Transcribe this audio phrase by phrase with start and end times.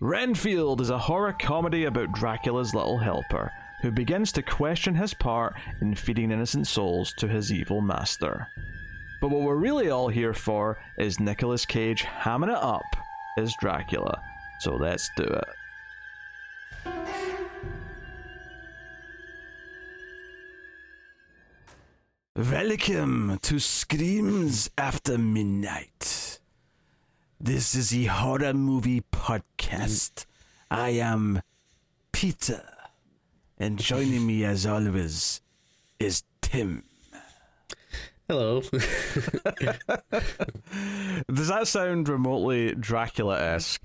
[0.00, 3.50] Renfield is a horror comedy about Dracula's little helper,
[3.82, 8.46] who begins to question his part in feeding innocent souls to his evil master.
[9.20, 12.84] But what we're really all here for is Nicolas Cage hamming it up
[13.38, 14.22] as Dracula.
[14.60, 15.44] So let's do it.
[22.36, 26.37] Welcome to Screams After Midnight.
[27.40, 30.26] This is the horror movie podcast.
[30.72, 31.40] I am
[32.10, 32.64] Peter,
[33.56, 35.40] and joining me as always
[36.00, 36.82] is Tim.
[38.26, 38.60] Hello.
[41.32, 43.82] Does that sound remotely Dracula esque?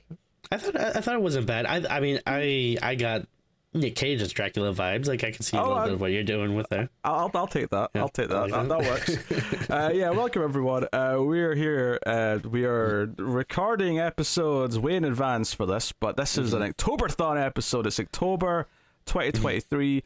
[0.51, 1.67] I thought I, thought it wasn't bad.
[1.67, 3.27] I I mean I I got
[3.73, 5.07] Nick Cage's Dracula vibes.
[5.07, 6.89] Like I can see a Oh, little I- bit of what you're doing with there.
[7.03, 7.89] I'll, I'll take that.
[7.95, 8.49] I'll take that.
[8.49, 8.79] Like That, that.
[8.79, 9.69] works.
[9.69, 10.87] uh, yeah, welcome everyone.
[10.93, 11.99] Uh, we're here.
[12.05, 17.43] Uh, we are recording episodes way in advance for this, but this is an Octoberthon
[17.43, 17.87] episode.
[17.87, 18.67] It's October
[19.07, 20.03] 2023.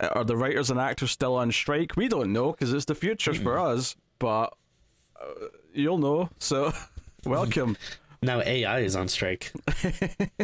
[0.00, 1.96] Uh, Are the writers and actors still on strike?
[1.96, 4.54] We don't know because it's the future for us, but
[5.20, 6.30] uh, you'll know.
[6.38, 6.72] So,
[7.24, 7.76] welcome.
[8.22, 9.52] Now AI is on strike.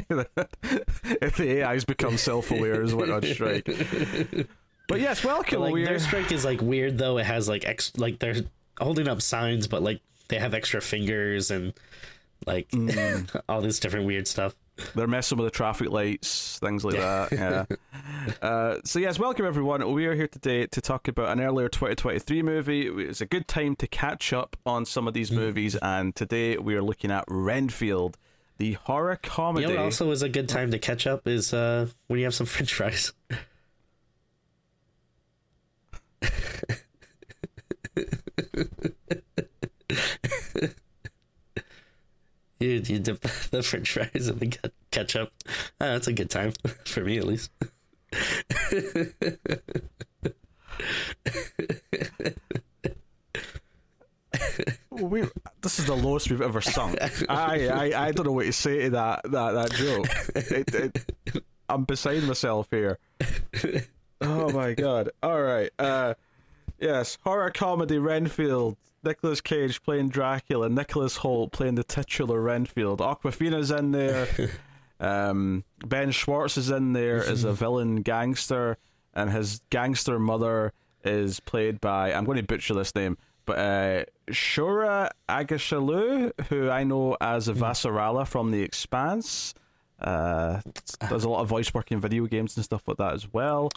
[0.05, 3.69] if the AIs become self-aware as went on strike.
[4.87, 5.61] But yes, welcome.
[5.61, 7.19] Like We're- their strike is like weird though.
[7.19, 8.37] It has like ex like they're
[8.79, 11.73] holding up signs, but like they have extra fingers and
[12.47, 13.41] like Mm.
[13.49, 14.55] all this different weird stuff.
[14.95, 17.33] They're messing with the traffic lights, things like that.
[17.33, 17.65] Yeah.
[18.43, 19.93] uh, so yes, welcome everyone.
[19.93, 22.87] We are here today to talk about an earlier 2023 movie.
[22.89, 26.75] It's a good time to catch up on some of these movies, and today we
[26.75, 28.17] are looking at Renfield,
[28.59, 29.67] the horror comedy.
[29.67, 32.25] You know what also is a good time to catch up is uh when you
[32.25, 33.13] have some French fries.
[42.65, 43.21] You, you dip
[43.51, 44.57] the French fries in the
[44.91, 45.33] ketchup.
[45.81, 46.53] Uh, that's a good time
[46.87, 47.51] for me, at least.
[55.63, 56.99] this is the lowest we've ever sunk.
[57.29, 60.07] I, I, I don't know what to say to that that, that joke.
[60.35, 62.99] It, it, I'm beside myself here.
[64.21, 65.11] Oh my god!
[65.23, 65.71] All right.
[65.79, 66.15] Uh,
[66.85, 68.77] yes, horror comedy Renfield.
[69.03, 70.69] Nicolas Cage playing Dracula.
[70.69, 73.01] Nicholas Hoult playing the titular Renfield.
[73.01, 74.29] Awkwafina's in there.
[75.01, 78.79] Um, ben Schwartz is in there as a villain gangster,
[79.13, 80.73] and his gangster mother
[81.05, 86.85] is played by I'm going to butcher this name, but uh, Shura Agashalu, who I
[86.85, 89.53] know as Avasarala from The Expanse.
[90.01, 90.61] Uh,
[91.09, 93.71] does a lot of voice work in video games and stuff like that as well.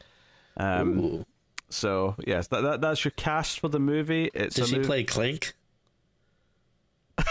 [0.56, 1.25] Um, Ooh.
[1.69, 4.29] So yes, that, that that's your cast for the movie.
[4.33, 5.53] It's a she mov- play Clink?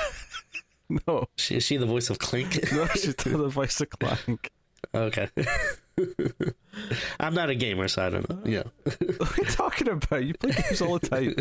[1.06, 2.72] no, She, is she the voice of Clink?
[2.72, 4.50] no, she's the voice of Clank.
[4.94, 5.28] okay.
[7.20, 8.40] I'm not a gamer, so I don't know.
[8.44, 8.64] Yeah.
[9.16, 10.24] What are you talking about?
[10.24, 11.34] You play games all the time.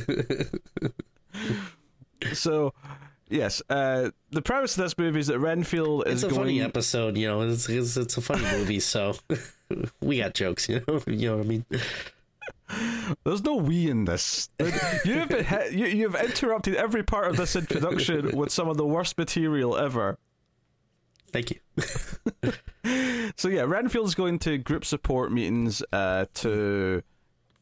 [2.34, 2.74] so,
[3.30, 6.42] yes, uh, the premise of this movie is that Renfield is It's a going.
[6.42, 7.42] funny episode, you know.
[7.42, 9.16] It's, it's it's a funny movie, so
[10.02, 11.02] we got jokes, you know.
[11.06, 11.66] You know what I mean?
[13.24, 14.50] There's no we in this.
[15.06, 18.86] You have been you you've interrupted every part of this introduction with some of the
[18.86, 20.18] worst material ever.
[21.32, 22.52] Thank you.
[23.38, 27.04] So yeah, Renfield's going to group support meetings uh, to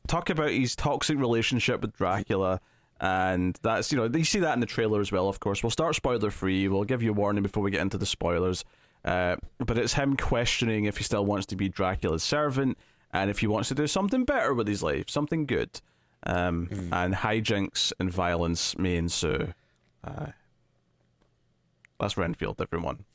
[0.07, 2.59] talk about his toxic relationship with Dracula,
[2.99, 5.27] and that's you know you see that in the trailer as well.
[5.27, 6.67] Of course, we'll start spoiler free.
[6.67, 8.63] We'll give you a warning before we get into the spoilers.
[9.03, 12.77] Uh, but it's him questioning if he still wants to be Dracula's servant
[13.13, 15.79] and if he wants to do something better with his life, something good.
[16.25, 19.53] Um, And hijinks and violence may ensue.
[20.03, 20.27] Uh,
[21.99, 23.05] that's Renfield, everyone.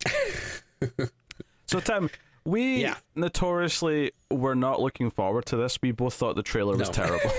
[1.66, 2.10] so, Tim,
[2.44, 2.96] we Yeah.
[3.14, 5.78] notoriously were not looking forward to this.
[5.82, 6.92] We both thought the trailer was No.
[7.06, 7.30] terrible.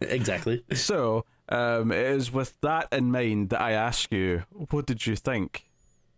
[0.00, 0.62] exactly.
[0.74, 5.16] so, um, it is with that in mind that I ask you, what did you
[5.16, 5.64] think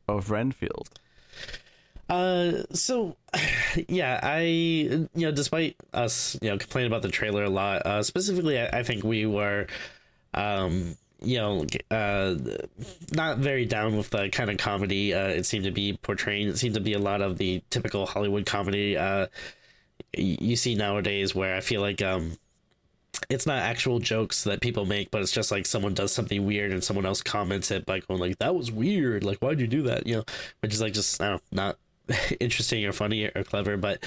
[0.09, 0.91] of Renfield?
[2.11, 3.17] Uh, so
[3.89, 8.03] yeah, I you know, despite us you know complaining about the trailer a lot, uh,
[8.03, 9.69] specifically, I, I think we were,
[10.35, 12.35] um, you know, uh,
[13.12, 16.49] not very down with the kind of comedy uh, it seemed to be portraying.
[16.49, 19.29] It seemed to be a lot of the typical Hollywood comedy uh,
[20.17, 22.37] you see nowadays, where I feel like um,
[23.29, 26.73] it's not actual jokes that people make, but it's just like someone does something weird
[26.73, 29.23] and someone else comments it by going like, "That was weird.
[29.23, 30.25] Like, why'd you do that?" You know,
[30.61, 31.79] which is like just I don't know, not
[32.41, 33.77] interesting or funny or clever.
[33.77, 34.05] But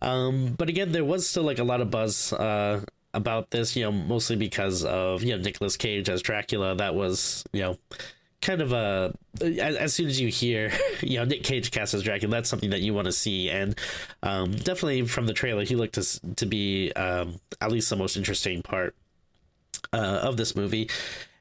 [0.00, 2.82] um, but again, there was still like a lot of buzz uh
[3.14, 3.76] about this.
[3.76, 6.74] You know, mostly because of you know Nicolas Cage as Dracula.
[6.74, 7.78] That was you know
[8.42, 12.02] kind of a as, as, soon as you hear you know Nick Cage cast as
[12.02, 13.78] Dracula, that's something that you want to see, and
[14.22, 18.16] um, definitely from the trailer, he looked to to be um, at least the most
[18.16, 18.94] interesting part
[19.92, 20.90] uh, of this movie.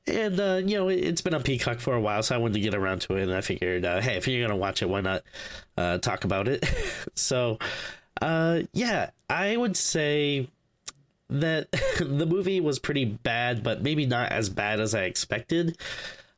[0.07, 2.55] And uh, you know it, has been on Peacock for a while, so I wanted
[2.55, 4.89] to get around to it, and I figured, uh, hey, if you're gonna watch it,
[4.89, 5.23] why not
[5.77, 6.65] uh, talk about it?
[7.15, 7.59] so,
[8.21, 10.47] uh, yeah, I would say
[11.29, 15.77] that the movie was pretty bad, but maybe not as bad as I expected.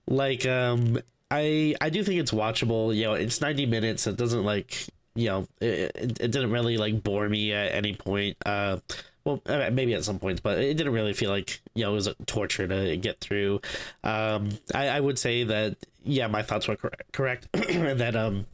[0.07, 1.00] Like, um,
[1.31, 2.95] I I do think it's watchable.
[2.95, 4.07] You know, it's ninety minutes.
[4.07, 8.38] It doesn't like you know it, it didn't really like bore me at any point.
[8.45, 8.77] Uh,
[9.25, 11.96] well, uh, maybe at some points, but it didn't really feel like you know it
[11.96, 13.62] was a torture to get through.
[14.04, 18.46] Um, I, I would say that yeah, my thoughts were correct, correct and that um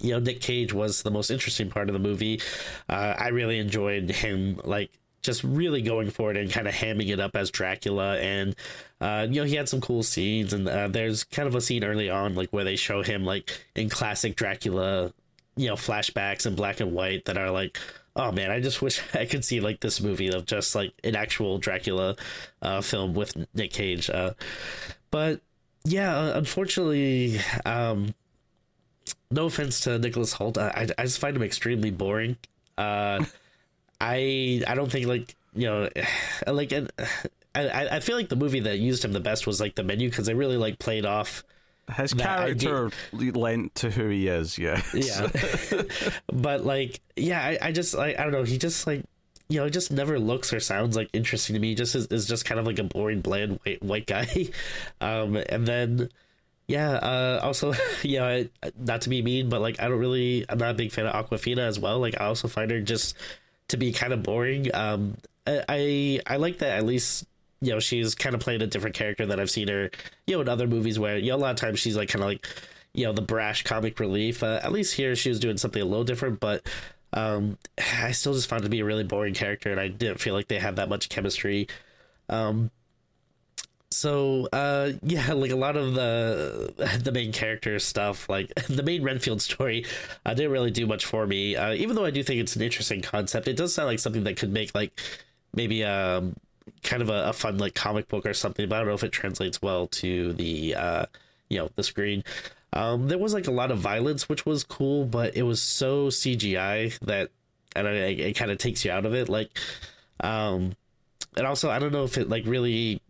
[0.00, 2.40] you know Nick Cage was the most interesting part of the movie.
[2.88, 4.90] Uh, I really enjoyed him like
[5.26, 8.16] just really going for it and kind of hamming it up as Dracula.
[8.18, 8.54] And
[9.00, 10.52] uh, you know, he had some cool scenes.
[10.52, 13.60] And uh, there's kind of a scene early on, like where they show him like
[13.74, 15.12] in classic Dracula,
[15.56, 17.78] you know, flashbacks in black and white that are like,
[18.16, 21.14] oh man, I just wish I could see like this movie of just like an
[21.14, 22.16] actual Dracula
[22.62, 24.10] uh, film with Nick Cage.
[24.10, 24.32] Uh,
[25.10, 25.40] but
[25.84, 28.14] yeah, unfortunately, um,
[29.30, 32.36] no offense to Nicholas Hoult, I, I just find him extremely boring.
[32.76, 33.24] Uh,
[34.00, 35.88] I I don't think like you know
[36.46, 36.90] like and
[37.54, 40.10] I I feel like the movie that used him the best was like the menu
[40.10, 41.42] because they really like played off
[41.94, 43.32] his character idea.
[43.32, 45.28] lent to who he is yeah yeah
[46.32, 49.04] but like yeah I, I just like I don't know he just like
[49.48, 52.26] you know just never looks or sounds like interesting to me he just is, is
[52.26, 54.48] just kind of like a boring bland white, white guy
[55.00, 56.08] um and then
[56.66, 57.72] yeah uh also
[58.02, 58.42] yeah
[58.76, 61.12] not to be mean but like I don't really I'm not a big fan of
[61.14, 63.14] Awkwafina as well like I also find her just
[63.68, 64.74] to be kind of boring.
[64.74, 65.16] Um,
[65.46, 67.24] I I like that at least
[67.60, 69.90] you know she's kind of playing a different character that I've seen her
[70.26, 72.22] you know in other movies where you know a lot of times she's like kind
[72.22, 72.46] of like
[72.96, 74.42] you know the brash comic relief.
[74.42, 76.66] Uh, at least here she was doing something a little different, but
[77.12, 77.58] um,
[78.02, 80.34] I still just found it to be a really boring character, and I didn't feel
[80.34, 81.68] like they had that much chemistry.
[82.28, 82.70] Um,
[83.92, 89.02] so uh yeah like a lot of the the main character stuff like the main
[89.02, 89.86] renfield story
[90.26, 92.62] uh, didn't really do much for me uh, even though i do think it's an
[92.62, 95.00] interesting concept it does sound like something that could make like
[95.54, 96.34] maybe um
[96.82, 99.04] kind of a, a fun like comic book or something but i don't know if
[99.04, 101.06] it translates well to the uh
[101.48, 102.24] you know the screen.
[102.72, 106.08] Um there was like a lot of violence which was cool but it was so
[106.08, 107.30] cgi that
[107.74, 109.28] and it, it kind of takes you out of it.
[109.28, 109.50] Like
[110.20, 110.74] um
[111.36, 113.00] and also i don't know if it like really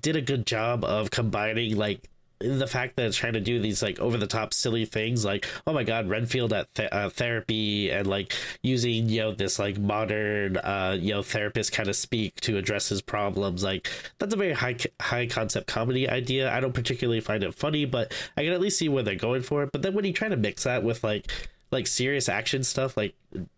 [0.00, 2.08] did a good job of combining like
[2.40, 5.46] the fact that it's trying to do these like over the top silly things like
[5.66, 9.78] oh my god renfield at th- uh, therapy and like using you know this like
[9.78, 13.88] modern uh you know therapist kind of speak to address his problems like
[14.18, 16.52] that's a very high high concept comedy idea.
[16.52, 19.42] I don't particularly find it funny but i can at least see where they're going
[19.42, 19.70] for it.
[19.72, 21.30] But then when you try to mix that with like
[21.70, 23.14] like serious action stuff like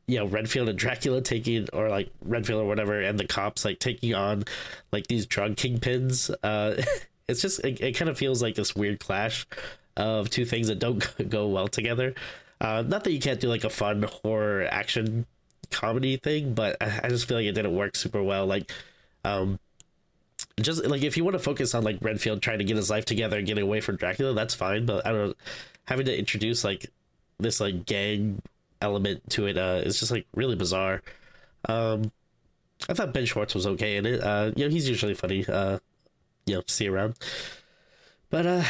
[0.07, 3.79] you know Renfield and Dracula taking or like Renfield or whatever and the cops like
[3.79, 4.45] taking on
[4.93, 6.83] like these drug kingpins uh
[7.29, 9.47] it's just it, it kind of feels like this weird clash
[9.97, 12.15] of two things that don't go well together
[12.61, 15.27] uh not that you can't do like a fun horror action
[15.71, 18.71] comedy thing but I, just feel like it didn't work super well like
[19.25, 19.59] um
[20.61, 23.05] just like if you want to focus on like Renfield trying to get his life
[23.05, 24.87] together and getting away from Dracula, that's fine.
[24.87, 25.35] But I don't know,
[25.85, 26.87] having to introduce like
[27.39, 28.41] this like gang
[28.81, 31.03] element to it uh is just like really bizarre.
[31.69, 32.13] Um
[32.89, 34.23] I thought Ben Schwartz was okay in it.
[34.23, 35.79] Uh you know, he's usually funny, uh
[36.47, 37.15] you know, see around.
[38.31, 38.65] But uh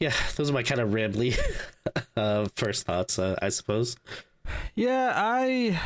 [0.00, 1.38] yeah, those are my kind of rambly
[2.16, 3.96] uh first thoughts, uh, I suppose.
[4.74, 5.78] Yeah, I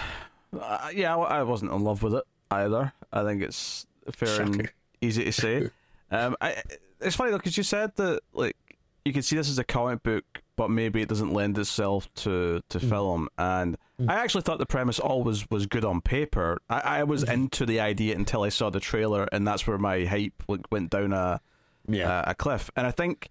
[0.58, 2.92] uh, yeah, I wasn't in love with it either.
[3.12, 4.42] I think it's fair Shocker.
[4.42, 5.70] and easy to say.
[6.10, 6.62] um I
[7.00, 8.56] it's funny though cuz you said that like
[9.04, 10.24] you can see this as a comic book,
[10.56, 12.88] but maybe it doesn't lend itself to to mm.
[12.88, 13.28] film.
[13.36, 13.76] And.
[14.08, 16.60] I actually thought the premise always was good on paper.
[16.68, 17.32] I, I was mm.
[17.32, 21.12] into the idea until I saw the trailer, and that's where my hype went down
[21.12, 21.40] a
[21.88, 22.24] yeah.
[22.26, 22.70] a, a cliff.
[22.76, 23.28] And I think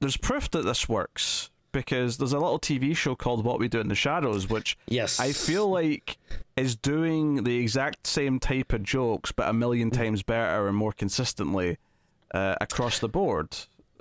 [0.00, 3.80] there's proof that this works because there's a little TV show called What We Do
[3.80, 5.18] in the Shadows, which yes.
[5.18, 6.18] I feel like
[6.56, 9.96] is doing the exact same type of jokes, but a million mm.
[9.96, 11.78] times better and more consistently
[12.32, 13.56] uh, across the board.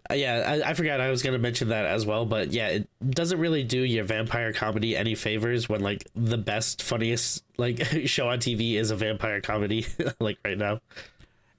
[0.10, 2.68] Uh, yeah, I, I, forgot I was going to mention that as well, but yeah,
[2.68, 7.82] it doesn't really do your vampire comedy any favors when like the best, funniest like
[8.06, 9.86] show on TV is a vampire comedy,
[10.20, 10.82] like right now.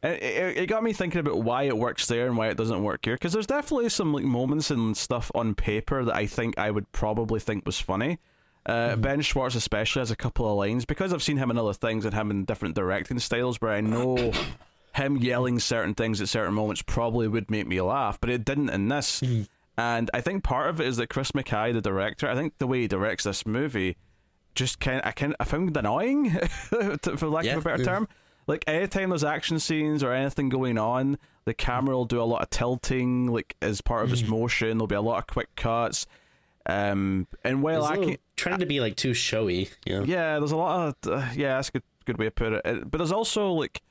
[0.02, 2.82] It, it, it, got me thinking about why it works there and why it doesn't
[2.82, 6.58] work here, because there's definitely some like moments and stuff on paper that I think
[6.58, 8.18] I would probably think was funny.
[8.66, 9.00] Uh, mm-hmm.
[9.00, 12.04] Ben Schwartz especially has a couple of lines because I've seen him in other things
[12.04, 14.32] and him in different directing styles where I know
[14.94, 18.70] him yelling certain things at certain moments probably would make me laugh, but it didn't
[18.70, 19.20] in this.
[19.20, 19.42] Mm-hmm.
[19.76, 22.66] And I think part of it is that Chris McKay, the director, I think the
[22.66, 23.96] way he directs this movie,
[24.54, 27.56] just kind I can I found it annoying, for lack Yeah.
[27.56, 28.08] of a better term.
[28.46, 32.42] Like anytime there's action scenes or anything going on, the camera will do a lot
[32.42, 34.78] of tilting, like as part of its motion.
[34.78, 36.06] There'll be a lot of quick cuts.
[36.66, 39.70] Um, and while I can, trying to be like too showy.
[39.86, 40.04] Know?
[40.04, 42.90] yeah, there's a lot of uh, yeah, that's a good good way to put it.
[42.90, 43.82] But there's also like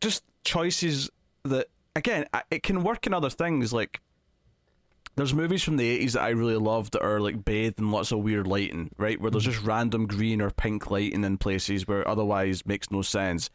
[0.00, 1.10] just choices
[1.44, 3.72] that again it can work in other things.
[3.72, 4.00] Like
[5.16, 8.12] there's movies from the 80s that I really love that are like bathed in lots
[8.12, 9.20] of weird lighting, right?
[9.20, 9.52] Where there's mm-hmm.
[9.52, 13.50] just random green or pink lighting in places where otherwise makes no sense.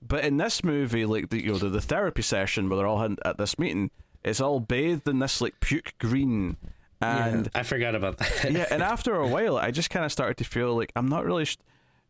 [0.00, 3.16] But in this movie, like the you know the, the therapy session where they're all
[3.24, 3.90] at this meeting,
[4.24, 6.56] it's all bathed in this like puke green.
[7.00, 8.50] And I forgot about that.
[8.50, 11.24] yeah, and after a while, I just kind of started to feel like I'm not
[11.24, 11.58] really sh-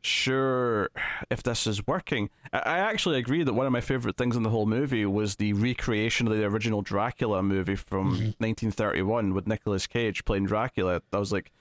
[0.04, 0.90] sure
[1.30, 2.30] if this is working.
[2.52, 5.52] I-, actually agree that one of my favorite things in the whole movie was the
[5.52, 11.02] recreation of the original Dracula movie from 1931 with Nicolas Cage playing Dracula.
[11.12, 11.52] I was like,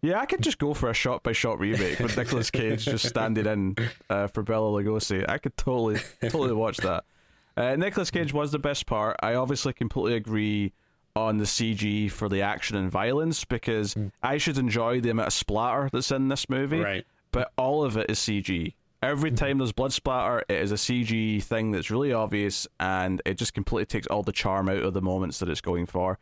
[0.00, 3.06] yeah, I could just go for a shot by shot remake with Nicolas Cage just
[3.08, 3.76] standing in
[4.08, 5.24] uh, for Bela Lugosi.
[5.28, 7.04] I could totally, totally watch that.
[7.56, 9.16] Uh, Nicolas Cage was the best part.
[9.20, 10.72] I obviously completely agree
[11.16, 15.32] on the CG for the action and violence because I should enjoy the amount of
[15.32, 16.78] splatter that's in this movie.
[16.78, 17.04] Right.
[17.30, 18.74] But all of it is CG.
[19.02, 23.34] Every time there's blood splatter, it is a CG thing that's really obvious and it
[23.38, 26.18] just completely takes all the charm out of the moments that it's going for.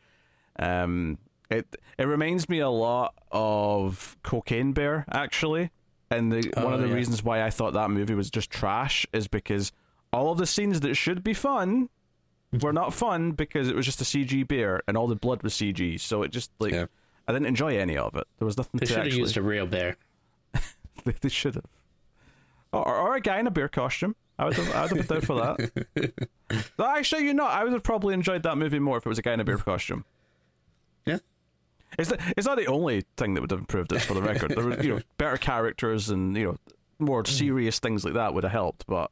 [0.59, 1.19] Um,
[1.51, 5.71] it it reminds me a lot of Cocaine Bear actually,
[6.11, 6.95] and the, one Oh, of the yeah.
[6.95, 9.73] reasons why I thought that movie was just trash is because
[10.13, 11.89] all of the scenes that should be fun
[12.61, 15.55] were not fun because it was just a CG bear and all the blood was
[15.55, 15.99] CG.
[16.01, 16.87] So it just like Yeah.
[17.29, 18.25] I didn't enjoy any of it.
[18.39, 19.21] There was nothing They to should have actually.
[19.21, 19.97] used a real bear.
[21.07, 21.65] They, they should have.
[22.73, 24.15] Or, or a guy in a bear costume.
[24.39, 26.13] I would have, I would have been down for that.
[26.79, 29.19] No, Actually, you know, I would have probably enjoyed that movie more if it was
[29.19, 30.05] a guy in a bear costume.
[31.05, 31.19] Yeah.
[31.99, 34.51] It's, the, it's not the only thing that would have improved it for the record.
[34.55, 36.57] There were, you know, better characters and, you know,
[36.99, 38.87] more serious things like that would have helped.
[38.87, 39.11] But,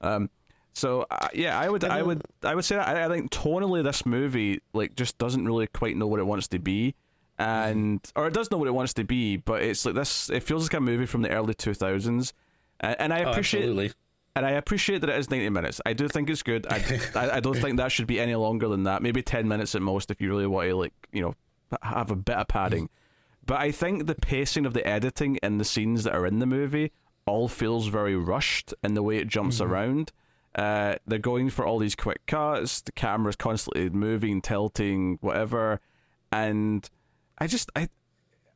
[0.00, 0.30] um,
[0.72, 3.82] so uh, yeah, I would, I would, I would say that I, I think tonally
[3.84, 6.94] this movie like just doesn't really quite know what it wants to be,
[7.42, 10.30] and or it does know what it wants to be, but it's like this.
[10.30, 12.32] It feels like a movie from the early two thousands,
[12.80, 13.92] and, and I Oh, appreciate absolutely.
[14.36, 15.80] and I appreciate that it is 90 minutes.
[15.84, 16.66] I do think it's good.
[16.70, 19.02] I, I, I don't think that should be any longer than that.
[19.02, 21.34] Maybe 10 minutes at most if you really want to, like, you know,
[21.82, 22.88] have a bit of padding.
[23.44, 26.46] But I think the pacing of the editing and the scenes that are in the
[26.46, 26.92] movie
[27.26, 30.12] all feels very rushed in the way it jumps around.
[30.54, 32.80] Uh, they're going for all these quick cuts.
[32.82, 35.80] The camera's constantly moving, tilting, whatever.
[36.30, 36.88] And
[37.38, 37.88] I just, I,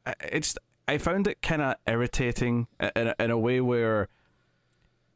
[0.04, 0.56] I- it's,
[0.88, 4.09] I found it kind of irritating in a, in a way where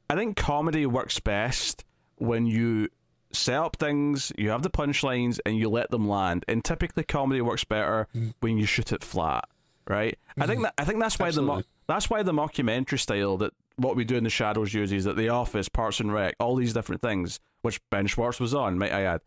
[0.08, 1.84] I think comedy works best
[2.16, 2.88] when you
[3.32, 6.44] set up things, you have the punchlines, and you let them land.
[6.48, 8.34] And typically, comedy works better mm.
[8.40, 9.44] when you shoot it flat,
[9.86, 10.18] right?
[10.36, 10.62] I think mm-hmm.
[10.64, 14.04] that I think that's why the mo- that's why the mockumentary style that what we
[14.04, 17.40] do in the shadows uses that The Office, Parks and Rec, all these different things,
[17.62, 19.20] which Ben Schwartz was on, might I add.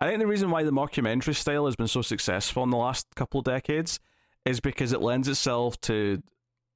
[0.00, 3.06] I think the reason why the mockumentary style has been so successful in the last
[3.16, 4.00] couple of decades
[4.46, 6.22] is because it lends itself to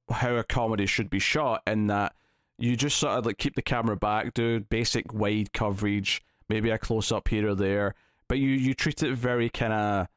[0.09, 2.13] how a comedy should be shot in that
[2.57, 6.77] you just sort of like keep the camera back, do basic wide coverage, maybe a
[6.77, 7.95] close up here or there,
[8.27, 10.07] but you you treat it very kind of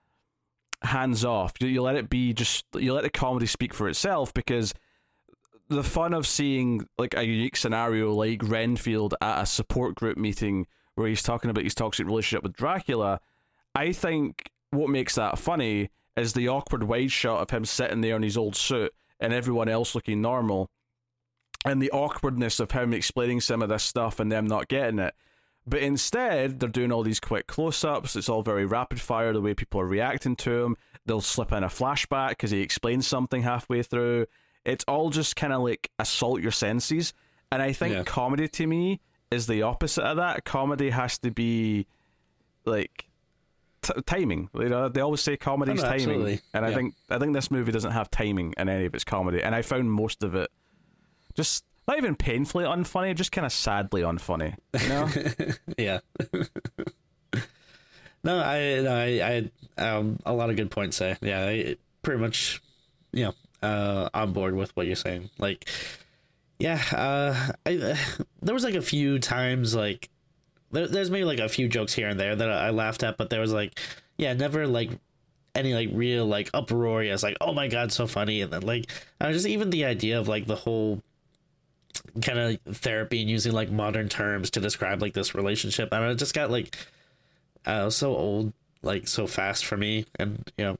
[0.82, 1.54] hands off.
[1.60, 4.74] You, you let it be just you let the comedy speak for itself because
[5.68, 10.66] the fun of seeing like a unique scenario like Renfield at a support group meeting
[10.98, 13.20] where he's talking about his toxic relationship with Dracula,
[13.74, 18.16] I think what makes that funny is the awkward wide shot of him sitting there
[18.16, 20.68] in his old suit and everyone else looking normal
[21.64, 25.14] and the awkwardness of him explaining some of this stuff and them not getting it.
[25.66, 28.16] But instead, they're doing all these quick close ups.
[28.16, 30.76] It's all very rapid fire, the way people are reacting to him.
[31.04, 34.26] They'll slip in a flashback because he explains something halfway through.
[34.64, 37.12] It's all just kind of like assault your senses.
[37.52, 38.02] And I think Yeah.
[38.04, 39.00] comedy to me
[39.30, 40.44] is the opposite of that.
[40.44, 41.86] Comedy has to be
[42.64, 43.06] like
[43.82, 44.50] t- timing.
[44.54, 46.40] You know, they always say comedy's Oh, no, timing, absolutely.
[46.54, 49.42] and I think I think this movie doesn't have timing in any of its comedy.
[49.42, 50.50] And I found most of it
[51.34, 54.54] just not even painfully unfunny, just kind of sadly unfunny.
[54.78, 55.08] You know?
[55.78, 56.00] yeah.
[58.24, 61.16] no, I, no, I, I, um, a lot of good points there.
[61.22, 62.60] Yeah, I, pretty much,
[63.12, 63.34] you know,
[63.66, 65.30] uh, on board with what you're saying.
[65.38, 65.66] Like,
[66.58, 67.96] yeah, uh, I,
[68.42, 70.08] there was like a few times like,
[70.70, 73.30] there, there's maybe like a few jokes here and there that I laughed at, but
[73.30, 73.78] there was like,
[74.16, 74.90] yeah, never like
[75.54, 78.88] any like real like uproarious like oh my god so funny and then like
[79.20, 81.02] uh, just even the idea of like the whole
[82.22, 85.92] kind of therapy and using like modern terms to describe like this relationship.
[85.92, 86.76] And it just got like
[87.66, 90.06] uh, so old, like so fast for me.
[90.18, 90.78] And you know,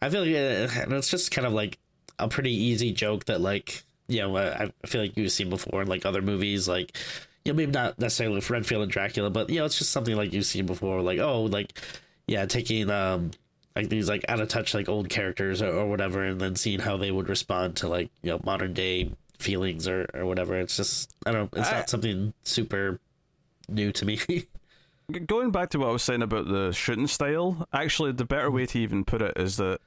[0.00, 1.78] I feel like it, and it's just kind of like
[2.18, 5.88] a pretty easy joke that like you know I, feel like you've seen before in
[5.88, 6.96] like other movies, like
[7.44, 10.16] you know maybe not necessarily with Renfield and Dracula, but you know it's just something
[10.16, 11.78] like you've seen before, like oh like
[12.26, 13.30] yeah taking um
[13.74, 16.80] like these like out of touch like old characters or, or whatever, and then seeing
[16.80, 20.56] how they would respond to like you know modern day feelings or or whatever.
[20.58, 21.60] It's just I don't know.
[21.60, 23.00] It's I- not something super
[23.68, 24.20] new to me.
[25.26, 28.66] Going back to what I was saying about the shooting style, actually, the better way
[28.66, 29.78] to even put it is that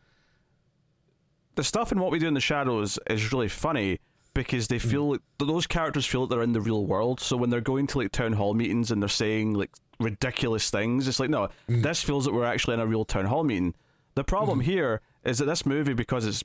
[1.55, 3.99] the stuff in what we do in the shadows is really funny
[4.43, 7.19] because they feel like those characters feel like they're in the real world.
[7.19, 9.69] So when they're going to like town hall meetings and they're saying like
[10.00, 11.84] ridiculous things, it's like no, mm.
[11.84, 13.75] this feels like we're actually in a real town hall meeting.
[14.15, 14.72] The problem mm-hmm.
[14.72, 16.41] here is that this movie, because it's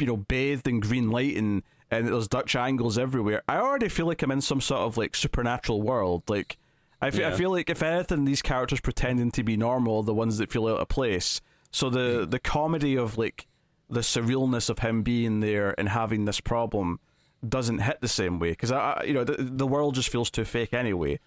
[0.00, 4.06] you know bathed in green light and and there's Dutch angles everywhere, I already feel
[4.06, 6.24] like I'm in some sort of like supernatural world.
[6.28, 6.58] Like
[7.00, 10.38] I fe- I feel like if anything, these characters pretending to be normal, the ones
[10.38, 11.40] that feel out of place.
[11.70, 12.30] So the mm.
[12.32, 13.46] the comedy of like
[13.88, 17.00] the surrealness of him being there and having this problem
[17.46, 20.44] doesn't hit the same way because I, you know the, the world just feels too
[20.44, 21.20] fake anyway.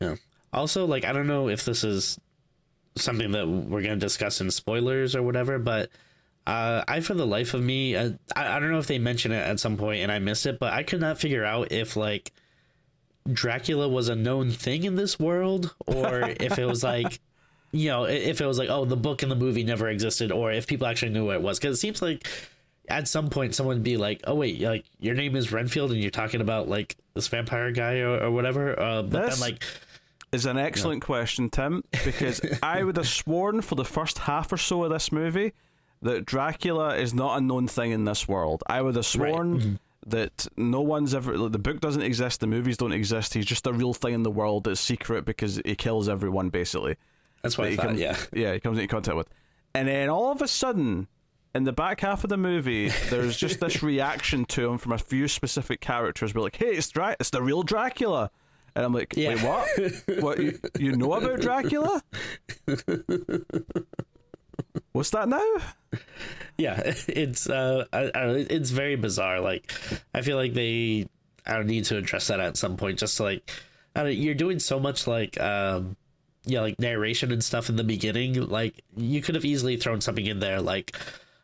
[0.00, 0.16] Yeah.
[0.52, 2.18] Also, like I don't know if this is
[2.96, 5.90] something that we're gonna discuss in spoilers or whatever, but
[6.46, 9.36] uh, I, for the life of me, I, I don't know if they mention it
[9.36, 12.32] at some point and I missed it, but I could not figure out if like
[13.30, 17.20] Dracula was a known thing in this world or if it was like.
[17.74, 20.52] You know, if it was like, oh, the book and the movie never existed, or
[20.52, 22.26] if people actually knew what it was, because it seems like
[22.88, 26.00] at some point someone would be like, "Oh wait, like your name is Renfield, and
[26.00, 29.64] you're talking about like this vampire guy or, or whatever." Uh, but This- then like,
[30.32, 34.56] Is an excellent question, Tim, because I would have sworn for the first half or
[34.56, 35.52] so of this movie
[36.02, 38.62] that Dracula is not a known thing in this world.
[38.66, 42.76] I would have sworn that no one's ever like, the book doesn't exist, the movies
[42.76, 43.32] don't exist.
[43.34, 46.96] He's just a real thing in the world that's secret because he kills everyone basically.
[47.44, 47.86] That's what he thought.
[47.86, 49.28] comes, Yeah, yeah, he comes into contact with,
[49.74, 51.06] and then all of a sudden,
[51.54, 54.98] in the back half of the movie, there's just this reaction to him from a
[54.98, 56.34] few specific characters.
[56.34, 58.30] We're like, "Hey, it's Dra- it's the real Dracula,"
[58.74, 59.34] and I'm like, Yeah.
[59.36, 60.22] "Wait, what?
[60.22, 60.38] what?
[60.40, 62.02] You, you know about Dracula?
[64.92, 65.44] What's that now?"
[66.58, 66.92] yeah.
[67.08, 69.40] It's uh, I, I don't know, it's very bizarre.
[69.40, 69.72] Like,
[70.14, 71.06] I feel like they
[71.46, 72.98] I need to address that at some point.
[72.98, 73.50] Just to, like,
[73.94, 75.96] I don't, you're doing so much like um,
[76.44, 78.34] yeah, like narration and stuff in the beginning.
[78.48, 80.96] Like, you could have easily thrown something in there like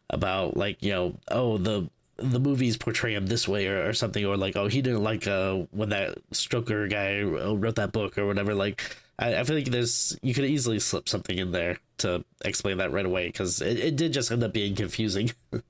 [0.08, 4.24] about like you know, oh the the movies portray him this way or, or something
[4.26, 8.26] or like oh he didn't like uh when that Stoker guy wrote that book or
[8.26, 12.22] whatever like I, I feel like there's you could easily slip something in there to
[12.44, 15.30] explain that right away because it, it did just end up being confusing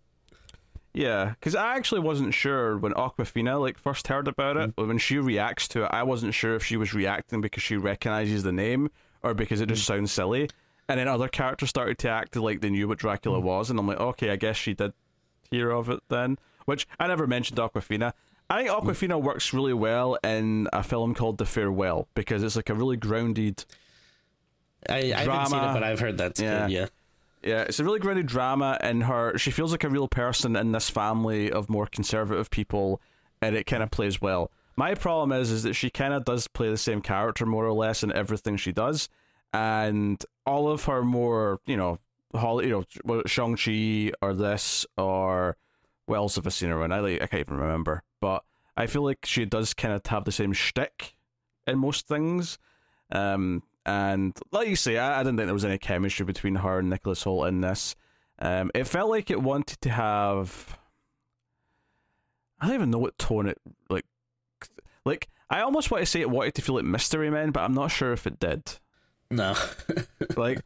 [0.93, 4.73] Yeah, because I actually wasn't sure when Awkwafina like first heard about it.
[4.75, 8.43] When she reacts to it, I wasn't sure if she was reacting because she recognizes
[8.43, 8.91] the name
[9.23, 9.87] or because it just mm.
[9.87, 10.49] sounds silly.
[10.89, 13.45] And then other characters started to act like they knew what Dracula mm.
[13.45, 14.93] was, and I'm like, okay, I guess she did
[15.51, 16.39] hear of it then.
[16.65, 18.13] Which I never mentioned Awkwafina.
[18.49, 18.81] I think mm.
[18.81, 22.97] Awkwafina works really well in a film called The Farewell because it's like a really
[22.97, 23.65] grounded
[24.89, 26.67] I, I haven't seen it but I've heard that's Yeah.
[26.67, 26.87] good yeah
[27.43, 30.73] Yeah, it's a really grounded drama, and her she feels like a real person in
[30.73, 33.01] this family of more conservative people,
[33.41, 34.51] and it kind of plays well.
[34.77, 37.73] My problem is, is that she kind of does play the same character more or
[37.73, 39.09] less in everything she does,
[39.53, 41.99] and all of her more, you know,
[42.35, 45.57] Holly, you know, Shang Chi or this or
[46.07, 46.93] what else have I seen her in?
[46.93, 48.45] I like I can't even remember, but
[48.77, 51.15] I feel like she does kind of have the same shtick
[51.67, 52.59] in most things.
[53.13, 56.79] Um, and like you say, I, I didn't think there was any chemistry between her
[56.79, 57.97] and Nicholas Hoult in this.
[58.39, 60.79] Um, it felt like it wanted to have.
[62.61, 64.05] I don't even know what tone it like.
[65.05, 67.75] Like I almost want to say it wanted to feel like Mystery Men, but I'm
[67.75, 68.63] not sure if it did.
[69.31, 69.55] no
[70.37, 70.61] Like,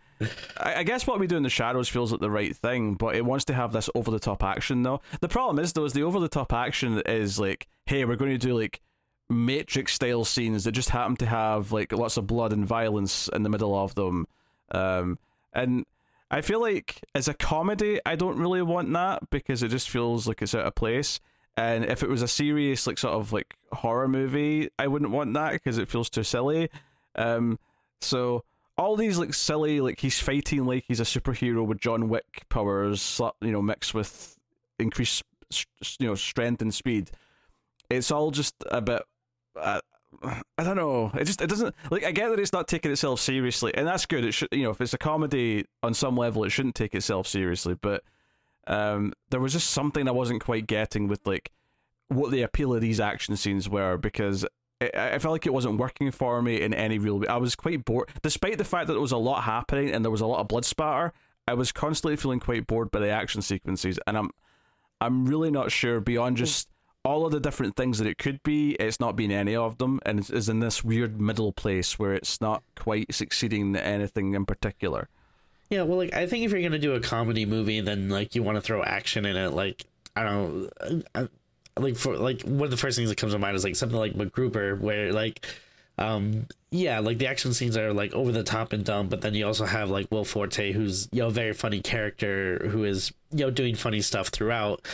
[0.58, 3.14] I, I guess what we do in the shadows feels like the right thing, but
[3.16, 4.82] it wants to have this over the top action.
[4.82, 8.16] Though the problem is, though, is the over the top action is like, hey, we're
[8.16, 8.80] going to do like
[9.30, 13.42] Matrix style scenes that just happen to have like lots of blood and violence in
[13.42, 14.26] the middle of them,
[14.70, 15.18] um,
[15.52, 15.86] and
[16.30, 20.26] I feel like as a comedy, I don't really want that because it just feels
[20.26, 21.20] like it's out of place.
[21.56, 25.34] And if it was a serious, like sort of like horror movie, I wouldn't want
[25.34, 26.68] that because it feels too silly.
[27.14, 27.58] Um,
[28.00, 28.44] so
[28.76, 33.20] all these like silly, like he's fighting like he's a superhero with John Wick powers,
[33.40, 34.36] you know, mixed with
[34.78, 35.22] increased,
[35.98, 37.10] you know, strength and speed.
[37.88, 39.02] It's all just a bit.
[39.54, 39.80] Uh,
[40.22, 41.10] I don't know.
[41.14, 42.04] It just it doesn't like.
[42.04, 44.24] I get that it's not taking itself seriously, and that's good.
[44.24, 47.26] It should, you know, if it's a comedy on some level, it shouldn't take itself
[47.26, 47.76] seriously.
[47.80, 48.02] But
[48.66, 51.52] um, there was just something I wasn't quite getting with like
[52.08, 54.44] what the appeal of these action scenes were because
[54.80, 57.26] it, I felt like it wasn't working for me in any real way.
[57.26, 60.10] I was quite bored, despite the fact that there was a lot happening and there
[60.10, 61.12] was a lot of blood spatter.
[61.46, 64.30] I was constantly feeling quite bored by the action sequences, and I'm
[65.00, 66.68] I'm really not sure beyond just
[67.04, 68.72] all of the different things that it could be.
[68.72, 72.14] It's not been any of them, and it's, is in this weird middle place where
[72.14, 75.08] it's not quite succeeding at anything in particular.
[75.74, 78.44] Yeah, well, like I think if you're gonna do a comedy movie, then like you
[78.44, 79.50] want to throw action in it.
[79.50, 79.84] Like
[80.14, 80.70] I don't
[81.16, 81.26] I,
[81.76, 83.98] like for like one of the first things that comes to mind is like something
[83.98, 85.44] like MacGruber, where like
[85.98, 89.32] um yeah like the action scenes are like over the top and dumb but then
[89.32, 93.12] you also have like will forte who's you know a very funny character who is
[93.30, 94.84] you know doing funny stuff throughout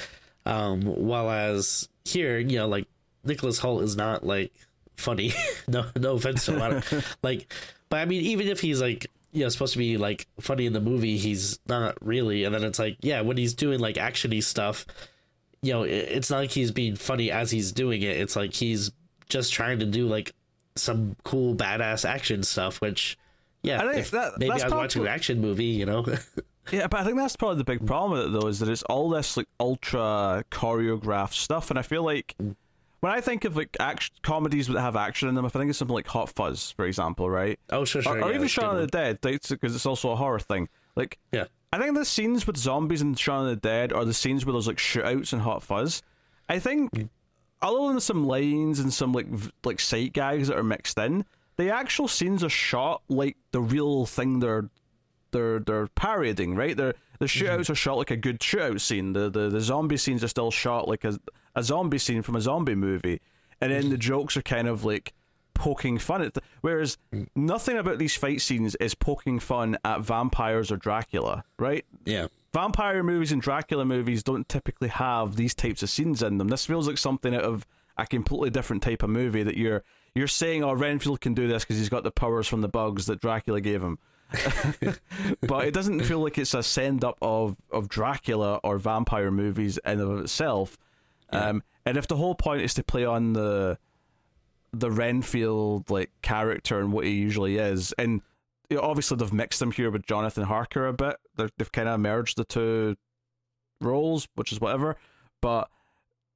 [0.45, 2.87] um while as here you know like
[3.25, 4.53] nicholas hoult is not like
[4.97, 5.33] funny
[5.69, 7.51] no no offense to a lot of like
[7.89, 10.73] but i mean even if he's like you know supposed to be like funny in
[10.73, 12.45] the movie he's not really.
[12.45, 14.87] And then it's like yeah when he's doing like actiony stuff
[15.63, 18.17] you know it's not like he's being funny as he's doing it.
[18.17, 18.91] It's like he's
[19.29, 20.35] just trying to do like
[20.77, 23.19] some cool badass action stuff which
[23.63, 26.07] yeah I think if that- maybe i was watching an action movie you know?
[26.71, 28.83] Yeah, but I think that's probably the big problem with it though, is that it's
[28.85, 32.55] all this like ultra choreographed stuff, and I feel like mm.
[33.01, 35.71] When I think of like action comedies that have action in them, if I think
[35.71, 38.77] of something like Hot Fuzz, for example, right, oh sure sure or, or even Shaun
[38.77, 38.87] of the.
[38.87, 40.69] Dead, because it's also a horror thing.
[40.97, 44.15] Like, yeah I think the scenes with zombies in Shaun of the Dead, or the
[44.15, 46.03] scenes where there's like shootouts and Hot Fuzz,
[46.49, 47.09] I think,
[47.63, 51.25] other than some lines and some like v- like sight gags that are mixed in,
[51.57, 54.69] the actual scenes are shot like the real thing they're
[55.33, 56.77] they're they're parodying, right?
[56.77, 57.47] They're the mm-hmm.
[57.47, 59.13] shootouts are shot like a good shootout scene.
[59.13, 61.19] The the, the zombie scenes are still shot like a
[61.55, 63.21] a zombie scene from a zombie movie,
[63.61, 64.01] and then the mm-hmm.
[64.01, 65.13] jokes are kind of like
[65.55, 66.35] poking fun at.
[66.35, 67.27] The, whereas mm.
[67.35, 71.85] nothing about these fight scenes is poking fun at vampires or Dracula, right?
[72.05, 76.49] yeah Vampire movies and Dracula movies don't typically have these types of scenes in them.
[76.49, 77.65] This feels like something out of
[77.97, 81.63] a completely different type of movie that you're you're saying, "Oh, Renfield can do this
[81.63, 83.99] because he's got the powers from the bugs that Dracula gave him."
[85.41, 89.79] but it doesn't feel like it's a send up of of Dracula or vampire movies
[89.85, 90.79] in and of itself.
[91.31, 93.79] Um, and if the whole point is to play on the
[94.73, 98.23] the Renfield like character and what he usually is, and
[98.69, 101.17] you know, obviously they've mixed him here with Jonathan Harker a bit.
[101.37, 102.97] They're, they've kind of merged the two
[103.81, 104.97] roles, which is whatever.
[105.41, 105.69] But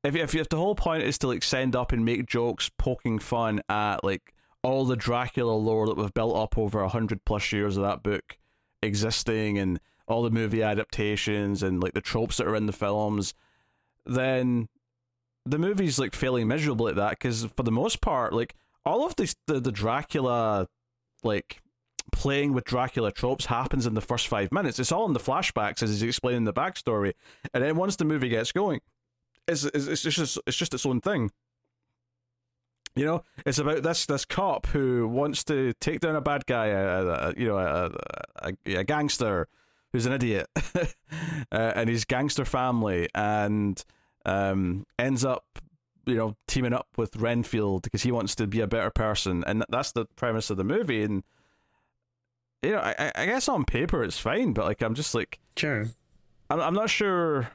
[0.02, 3.18] if if if the whole point is to like send up and make jokes, poking
[3.18, 4.33] fun at like
[4.64, 8.02] all the Dracula lore that we've built up over a hundred plus years of that
[8.02, 8.38] book
[8.82, 13.34] existing, and all the movie adaptations and like the tropes that are in the films,
[14.04, 14.68] then
[15.46, 19.14] the movie's like failing miserably at that because for the most part, like all of
[19.16, 20.66] this the, the Dracula
[21.22, 21.60] like
[22.12, 24.78] playing with Dracula tropes happens in the first five minutes.
[24.78, 27.12] It's all in the flashbacks as he's explaining the backstory,
[27.52, 28.80] and then once the movie gets going,
[29.46, 31.30] it's it's, it's just it's just its own thing.
[32.96, 36.66] You know, it's about this this cop who wants to take down a bad guy,
[36.66, 37.90] a, a, you know, a,
[38.36, 39.48] a, a gangster
[39.92, 40.92] who's an idiot, uh,
[41.50, 43.84] and his gangster family, and
[44.24, 45.44] um, ends up,
[46.06, 49.64] you know, teaming up with Renfield because he wants to be a better person, and
[49.68, 51.02] that's the premise of the movie.
[51.02, 51.24] And
[52.62, 55.88] you know, I, I guess on paper it's fine, but like I'm just like sure
[56.48, 57.50] I'm I'm not sure.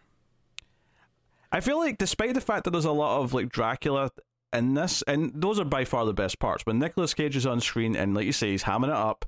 [1.52, 4.12] I feel like despite the fact that there's a lot of like Dracula
[4.54, 6.66] in this, and those are by far the best parts.
[6.66, 9.26] When Nicolas Cage is on screen and like you say, he's hamming it up,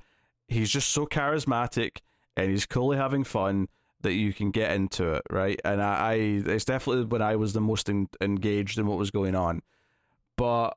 [0.47, 1.97] he's just so charismatic
[2.35, 3.67] and he's coolly having fun
[4.01, 5.59] that you can get into it, right?
[5.63, 9.11] And I, I it's definitely when I was the most en- engaged in what was
[9.11, 9.61] going on.
[10.37, 10.71] But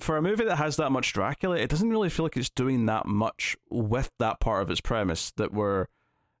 [0.00, 2.86] for a movie that has that much Dracula, it doesn't really feel like it's doing
[2.86, 5.86] that much with that part of its premise that we're,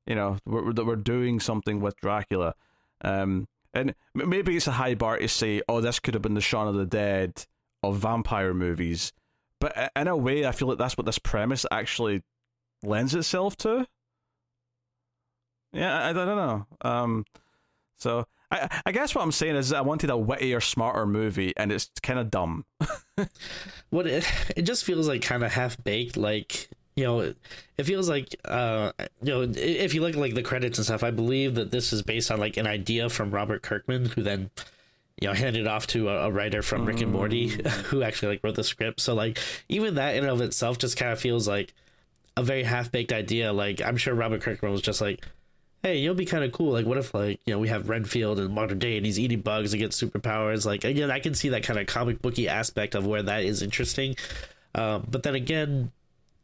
[0.06, 2.54] you know, we're, that we're doing something with Dracula.
[3.02, 6.40] Um, and maybe it's a high bar to say, oh, this could have been the
[6.40, 7.44] Shaun of the Dead
[7.82, 9.12] of vampire movies.
[9.60, 12.22] But in a way, I feel like that's what this premise actually
[12.82, 13.86] lends itself to.
[15.72, 16.66] Yeah, I, I don't know.
[16.80, 17.24] Um,
[17.96, 21.70] so I, I guess what I'm saying is I wanted a wittier, smarter movie, and
[21.70, 22.64] it's kind of dumb.
[23.90, 24.24] what it,
[24.56, 27.36] it just feels like kind of half baked like you know it,
[27.78, 31.02] it feels like uh you know if you look at like the credits and stuff
[31.02, 34.50] i believe that this is based on like an idea from robert kirkman who then
[35.18, 37.48] you know handed off to a, a writer from rick and morty
[37.86, 39.38] who actually like wrote the script so like
[39.70, 41.72] even that in and of itself just kind of feels like
[42.36, 45.24] a very half-baked idea like i'm sure robert kirkman was just like
[45.82, 46.72] hey, you'll be kind of cool.
[46.72, 49.40] Like, what if, like, you know, we have Renfield in modern day and he's eating
[49.40, 50.66] bugs and gets superpowers?
[50.66, 53.62] Like, again, I can see that kind of comic booky aspect of where that is
[53.62, 54.14] interesting.
[54.74, 55.90] Um, but then again,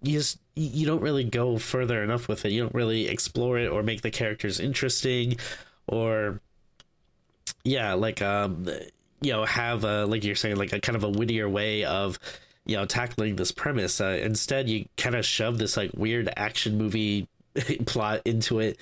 [0.07, 2.53] you just you don't really go further enough with it.
[2.53, 5.37] You don't really explore it or make the characters interesting,
[5.87, 6.41] or
[7.65, 8.67] yeah, like um,
[9.21, 12.19] you know have a like you're saying like a kind of a wittier way of
[12.65, 14.01] you know tackling this premise.
[14.01, 17.29] Uh, instead, you kind of shove this like weird action movie
[17.87, 18.79] plot into it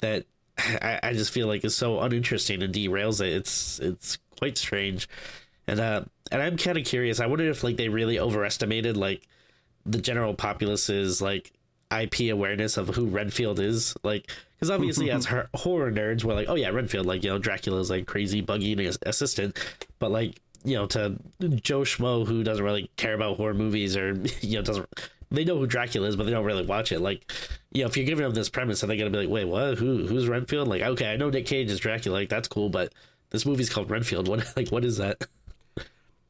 [0.00, 0.24] that
[0.58, 3.32] I, I just feel like is so uninteresting and derails it.
[3.32, 5.08] It's it's quite strange,
[5.66, 7.20] and uh, and I'm kind of curious.
[7.20, 9.26] I wonder if like they really overestimated like
[9.86, 11.52] the general populace's like
[11.90, 15.16] IP awareness of who Renfield is, like because obviously mm-hmm.
[15.16, 18.40] as her- horror nerds, we're like, oh yeah, Renfield, like you know, Dracula's like crazy
[18.40, 19.58] buggy assistant,
[19.98, 24.12] but like you know, to Joe Schmo who doesn't really care about horror movies or
[24.40, 24.86] you know doesn't
[25.30, 27.00] they know who Dracula is, but they don't really watch it.
[27.00, 27.30] Like,
[27.72, 29.78] you know, if you're giving them this premise, are they gonna be like, wait, what?
[29.78, 30.68] Who who's Renfield?
[30.68, 32.92] Like, okay, I know Nick Cage is Dracula, like that's cool, but
[33.30, 34.28] this movie's called Renfield.
[34.28, 35.24] What like what is that?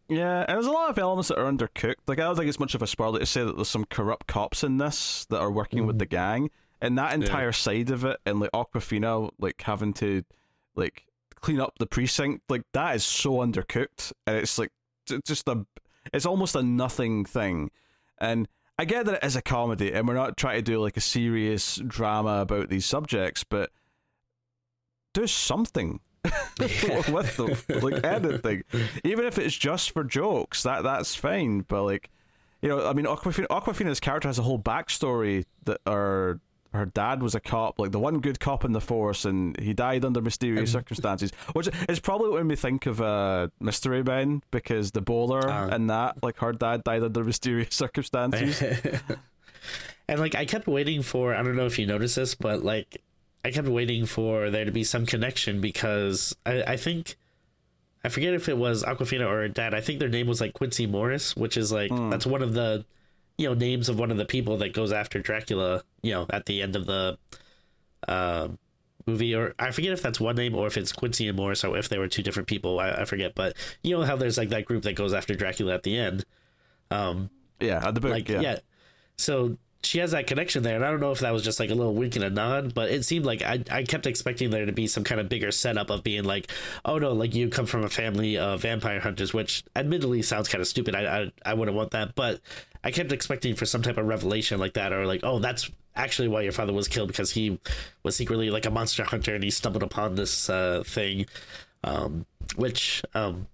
[0.09, 1.97] Yeah, and there's a lot of elements that are undercooked.
[2.07, 4.27] Like I don't think it's much of a spoiler to say that there's some corrupt
[4.27, 5.89] cops in this that are working mm-hmm.
[5.89, 7.53] with the gang, and that entire yeah.
[7.53, 10.23] side of it, and like Awkwafina like having to
[10.75, 14.71] like clean up the precinct, like that is so undercooked, and it's like
[15.27, 15.67] just a,
[16.13, 17.71] it's almost a nothing thing,
[18.19, 20.97] and I get that it is a comedy, and we're not trying to do like
[20.97, 23.71] a serious drama about these subjects, but
[25.13, 26.01] do something
[27.09, 28.65] with them, like anything,
[29.05, 30.63] even if it's just for jokes.
[30.63, 31.61] That that's fine.
[31.61, 32.11] But like,
[32.63, 36.41] you know, I mean, Awkwafina, Awkwafina's character has a whole backstory that her
[36.73, 39.73] her dad was a cop, like the one good cop in the force, and he
[39.73, 44.43] died under mysterious circumstances, which is probably what made me think of uh, Mystery Men
[44.51, 45.69] because the bowler uh.
[45.69, 48.63] and that, like her dad died under mysterious circumstances.
[50.09, 53.03] and like I kept waiting for, I don't know if you noticed this, but like
[53.45, 57.17] I kept waiting for there to be some connection because I, I think
[58.05, 59.75] I forget if it was Awkwafina or her dad.
[59.75, 62.11] I think their name was like Quincy Morris, which is like mm.
[62.11, 62.85] that's one of the
[63.37, 65.83] you know names of one of the people that goes after Dracula.
[66.03, 67.19] You know, at the end of the
[68.07, 68.49] uh,
[69.07, 71.77] movie, or I forget if that's one name or if it's Quincy and Morris, or
[71.77, 72.81] if they were two different people.
[72.81, 75.75] I, I forget, but you know how there's like that group that goes after Dracula
[75.75, 76.25] at the end.
[76.91, 78.11] Um, yeah, the book.
[78.11, 78.41] Like, yeah.
[78.41, 78.59] yeah.
[79.17, 79.57] So
[79.89, 81.75] she has that connection there, and I don't know if that was just like a
[81.75, 84.73] little wink and a nod, but it seemed like I I kept expecting there to
[84.73, 86.51] be some kind of bigger setup of being like,
[86.85, 90.61] oh no, like you come from a family of vampire hunters, which admittedly sounds kind
[90.61, 90.95] of stupid.
[90.95, 92.43] I I, I wouldn't want that, but
[92.85, 96.29] I kept expecting for some type of revelation like that, or like, oh, that's actually
[96.29, 97.59] why your father was killed because he
[98.03, 101.25] was secretly like a monster hunter and he stumbled upon this uh, thing,
[101.83, 103.47] um, which um,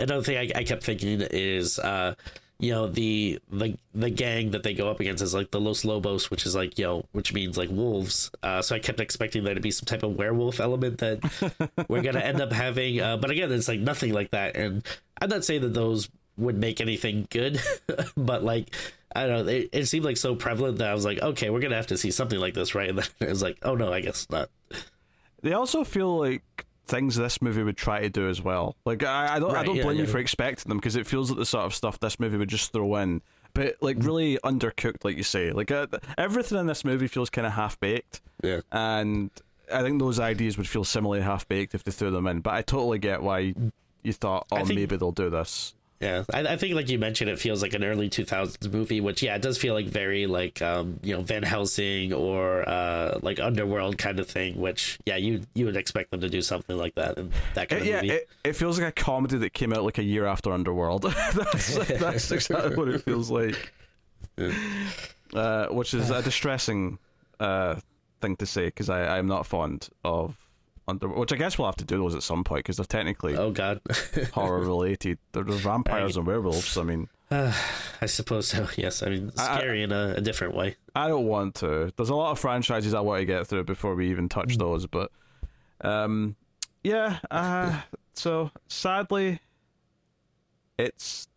[0.00, 1.78] another thing I, I kept thinking is.
[1.78, 2.16] Uh,
[2.64, 5.84] you know the the the gang that they go up against is like the Los
[5.84, 8.30] Lobos, which is like you know which means like wolves.
[8.42, 11.20] Uh, so I kept expecting there to be some type of werewolf element that
[11.88, 14.56] we're gonna end up having, uh, but again, it's like nothing like that.
[14.56, 14.82] And
[15.20, 17.60] I'm not saying that those would make anything good,
[18.16, 18.74] but like
[19.14, 21.60] I don't know, it, it seemed like so prevalent that I was like, okay, we're
[21.60, 22.88] gonna have to see something like this, right?
[22.94, 24.48] And then it was like, oh no, I guess not.
[25.42, 28.76] They also feel like things this movie would try to do as well.
[28.84, 31.06] Like I, I don't, right, I don't blame yeah, you for expecting them because it
[31.06, 33.22] feels like the sort of stuff this movie would just throw in,
[33.54, 34.06] but like mm.
[34.06, 35.52] really undercooked, like you say.
[35.52, 35.86] Like uh,
[36.18, 38.20] everything in this movie feels kind of half baked.
[38.42, 39.30] Yeah, and
[39.72, 42.40] I think those ideas would feel similarly half baked if they threw them in.
[42.40, 43.54] But I totally get why
[44.02, 45.74] you thought, oh, think, maybe they'll do this.
[46.00, 49.22] Yeah, I, I, think like you mentioned, it feels like an early 2000s movie, which
[49.22, 53.38] yeah, it does feel like very like um, you know Van Helsing or uh, like
[53.38, 54.60] Underworld kind of thing.
[54.60, 57.82] Which yeah, you you would expect them to do something like that in that kind
[57.82, 58.06] it, of movie.
[58.08, 61.02] Yeah, it, it, feels like a comedy that came out like a year after Underworld.
[61.34, 63.72] that's that's exactly what it feels like.
[65.32, 66.98] Uh, which is a distressing
[67.40, 67.76] uh,
[68.20, 70.36] thing to say because I I'm not fond of
[70.86, 73.36] under, which I guess we'll have to do those at some point because they're technically
[73.36, 73.80] oh god
[74.32, 75.18] horror related.
[75.32, 76.76] They're, they're vampires I, and werewolves.
[76.76, 77.52] I mean, uh,
[78.00, 78.68] I suppose so.
[78.76, 80.76] Yes, I mean scary I, in a, a, different way.
[80.94, 81.92] I don't want to.
[81.96, 84.58] There's a lot of franchises I want to get through before we even touch mm.
[84.58, 85.10] those, but
[85.80, 86.36] um,
[86.82, 87.18] yeah.
[87.30, 87.80] Uh,
[88.14, 89.40] so sadly,
[90.78, 91.28] it's.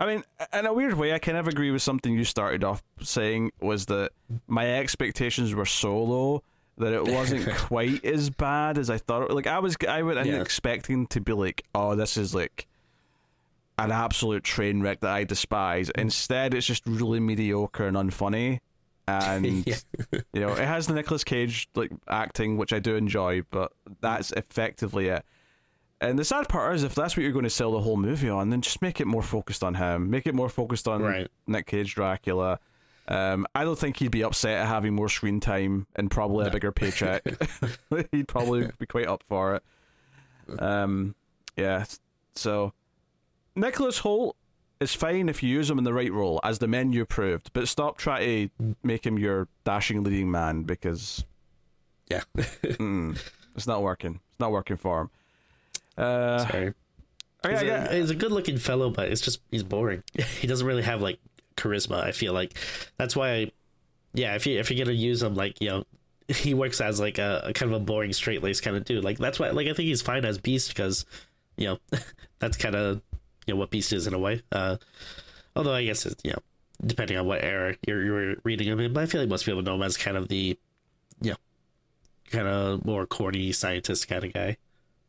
[0.00, 2.82] I mean, in a weird way, I kind of agree with something you started off
[3.00, 4.10] saying was that
[4.48, 6.42] my expectations were so low
[6.78, 9.30] that it wasn't quite as bad as I thought.
[9.30, 10.40] Like I was, I went yeah.
[10.40, 12.66] expecting to be like, oh, this is like
[13.78, 15.88] an absolute train wreck that I despise.
[15.88, 16.02] Mm.
[16.02, 18.60] Instead, it's just really mediocre and unfunny.
[19.08, 19.76] And yeah.
[20.32, 24.30] you know, it has the Nicolas Cage like acting, which I do enjoy, but that's
[24.30, 24.38] mm.
[24.38, 25.24] effectively it.
[26.00, 28.28] And the sad part is, if that's what you're going to sell the whole movie
[28.28, 30.10] on, then just make it more focused on him.
[30.10, 31.28] Make it more focused on right.
[31.46, 32.58] Nick Cage Dracula
[33.08, 36.50] um, I don't think he'd be upset at having more screen time and probably a
[36.50, 37.24] bigger paycheck.
[38.12, 39.62] he'd probably be quite up for it.
[40.60, 41.14] Um,
[41.56, 41.84] yeah.
[42.34, 42.72] So
[43.56, 44.34] Nicholas Hoult
[44.80, 47.68] is fine if you use him in the right role, as the menu proved, but
[47.68, 51.24] stop trying to make him your dashing leading man because
[52.08, 53.18] yeah, mm,
[53.54, 54.14] it's not working.
[54.14, 55.10] It's not working for him.
[55.96, 56.74] Uh, Sorry.
[57.44, 57.92] oh, yeah, He's, yeah.
[57.92, 60.02] he's a good looking fellow, but it's just he's boring.
[60.40, 61.18] he doesn't really have like
[61.56, 62.02] charisma.
[62.02, 62.54] I feel like
[62.98, 63.32] that's why.
[63.32, 63.52] I,
[64.14, 65.84] yeah, if you if you're gonna use him, like you know,
[66.28, 69.04] he works as like a, a kind of a boring straight laced kind of dude.
[69.04, 71.06] Like that's why, like I think he's fine as Beast because,
[71.56, 71.78] you know,
[72.38, 73.00] that's kind of
[73.46, 74.42] you know what Beast is in a way.
[74.52, 74.76] Uh,
[75.56, 76.38] although I guess it's you know
[76.84, 79.62] depending on what era you're you're reading him in, but I feel like most people
[79.62, 80.58] know him as kind of the,
[81.20, 81.36] you know,
[82.30, 84.56] kind of more corny scientist kind of guy.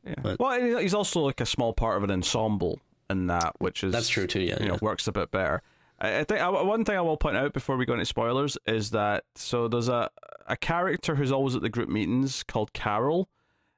[0.06, 0.16] Yeah.
[0.22, 2.80] But- well, he's also like a small part of an ensemble
[3.10, 4.42] in that, which is That's true too.
[4.42, 4.80] Yeah, you know yeah.
[4.82, 5.62] works a bit better.
[6.04, 8.58] I, I think I, one thing I will point out before we go into spoilers
[8.68, 10.10] is that so there's a
[10.48, 13.30] a character who's always at the group meetings called Carol,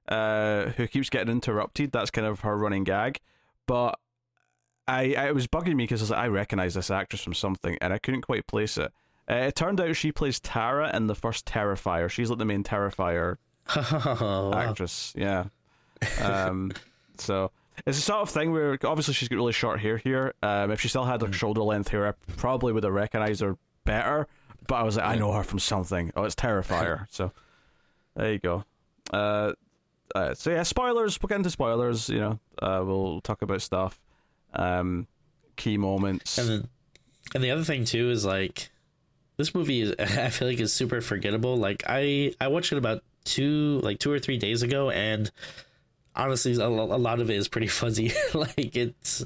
[0.10, 1.92] uh, who keeps getting interrupted.
[1.92, 3.20] That's kind of her running gag,
[3.66, 3.98] but.
[4.88, 7.34] I, I it was bugging me because I was like, I recognize this actress from
[7.34, 8.92] something, and I couldn't quite place it.
[9.28, 12.08] Uh, it turned out she plays Tara in the first Terrifier.
[12.08, 13.38] She's like the main Terrifier
[13.76, 14.54] Oh, wow.
[14.54, 15.12] actress.
[15.18, 15.46] Yeah.
[16.22, 16.72] Um,
[17.18, 17.50] so
[17.86, 20.34] it's the sort of thing where obviously she's got really short hair here.
[20.42, 23.58] Um, if she still had like shoulder length hair, I probably would have recognized her
[23.84, 24.28] better.
[24.68, 26.12] But I was like, I know her from something.
[26.16, 27.08] Oh, it's Terrifier.
[27.12, 27.32] so
[28.16, 28.64] there you go.
[29.12, 29.54] Uh,
[30.14, 31.22] uh, so yeah, spoilers.
[31.22, 32.10] We'll get into spoilers.
[32.10, 34.00] You know, uh, we'll talk about stuff.
[34.54, 35.08] Um,
[35.56, 36.38] key moments.
[36.38, 36.68] And then,
[37.34, 38.70] and the other thing too is like,
[39.38, 41.58] this movie is I feel like is super forgettable.
[41.58, 45.30] Like I I watched it about two like two or three days ago, and
[46.16, 48.12] honestly, a, a lot of it is pretty fuzzy.
[48.34, 49.26] like it's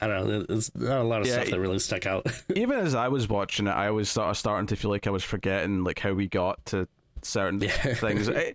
[0.00, 2.26] I don't know, it's not a lot of Yeah, stuff that really stuck out.
[2.54, 5.10] Even as I was watching it, I was sort of starting to feel like I
[5.10, 6.88] was forgetting like how we got to
[7.22, 7.70] certain Yeah.
[7.70, 8.28] things.
[8.28, 8.52] It, eh,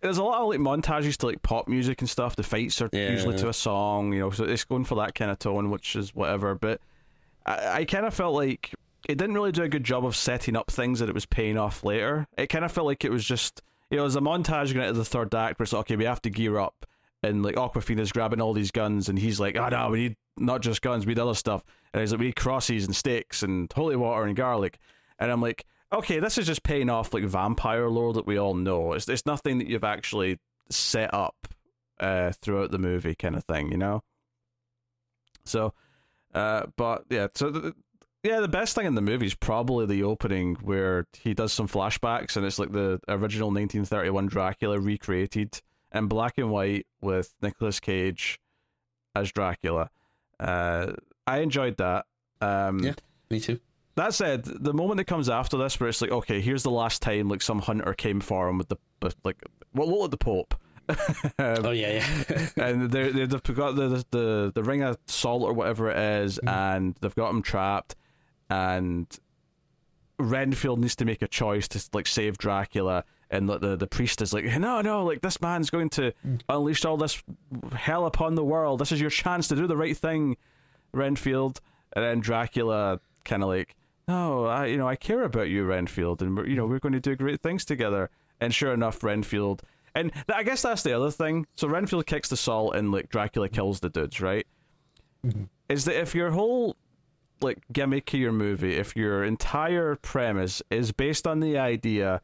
[0.00, 2.36] there's a lot of like montages to like pop music and stuff.
[2.36, 3.10] The fights are Yeah.
[3.10, 5.96] usually to a song, you know, so it's going for that kind of tone, which
[5.96, 6.54] is whatever.
[6.54, 6.80] But
[7.44, 8.72] I, I kind of felt like
[9.08, 11.58] it didn't really do a good job of setting up things that it was paying
[11.58, 12.26] off later.
[12.38, 13.60] It kind of felt like it was just,
[13.90, 16.04] you know, there's a montage going into the third act where it's like, okay, we
[16.04, 16.86] have to gear up.
[17.22, 20.60] And like Awkwafina's grabbing all these guns, and he's like, "Oh no, we need not
[20.60, 23.72] just guns, we need other stuff." And he's like, "We need crosses and sticks and
[23.72, 24.78] holy water and garlic."
[25.18, 28.54] And I'm like, "Okay, this is just paying off like vampire lore that we all
[28.54, 28.92] know.
[28.92, 31.48] It's it's nothing that you've actually set up
[32.00, 34.02] uh, throughout the movie, kind of thing, you know."
[35.44, 35.74] So,
[36.34, 37.74] uh, but yeah, so the,
[38.22, 41.68] yeah, the best thing in the movie is probably the opening where he does some
[41.68, 45.60] flashbacks, and it's like the original 1931 Dracula recreated
[45.94, 48.38] in black and white with Nicolas Cage
[49.14, 49.90] as Dracula.
[50.40, 50.92] Uh,
[51.26, 52.06] I enjoyed that.
[52.40, 52.94] Um, Yeah.
[53.30, 53.60] Me too.
[53.94, 57.02] That said, the moment that comes after this, where it's like, okay, here's the last
[57.02, 59.42] time like some hunter came for him with the with, like,
[59.74, 60.54] well, look at the Pope.
[61.38, 62.48] Um, Oh yeah, yeah.
[62.56, 66.38] and they they- they've got the, the the ring of salt or whatever it is,
[66.46, 67.94] and they've got him trapped,
[68.50, 69.06] and
[70.18, 74.20] Renfield needs to make a choice to like save Dracula, and the, the the priest
[74.22, 76.12] is like, no, no, like this man's going to
[76.48, 77.22] unleash all this
[77.72, 78.78] hell upon the world.
[78.78, 80.36] This is your chance to do the right thing,
[80.92, 81.60] Renfield.
[81.94, 83.74] And then Dracula kind of like,
[84.06, 86.92] no, I you know I care about you, Renfield, and we're, you know we're going
[86.92, 88.10] to do great things together.
[88.40, 89.62] And sure enough, Renfield.
[89.94, 91.46] And th- I guess that's the other thing.
[91.54, 94.46] So Renfield kicks the salt, and like Dracula kills the dudes, right?
[95.26, 95.44] Mm-hmm.
[95.68, 96.76] Is that if your whole
[97.40, 102.20] like gimmick of your movie, if your entire premise is based on the idea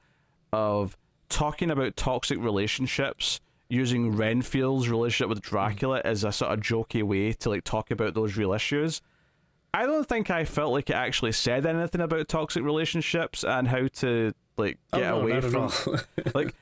[0.52, 0.96] of
[1.28, 7.32] talking about toxic relationships using Renfield's relationship with Dracula as a sort of jokey way
[7.34, 9.02] to like talk about those real issues.
[9.74, 13.86] I don't think I felt like it actually said anything about toxic relationships and how
[13.86, 15.70] to like Oh, get no, away from
[16.34, 16.54] like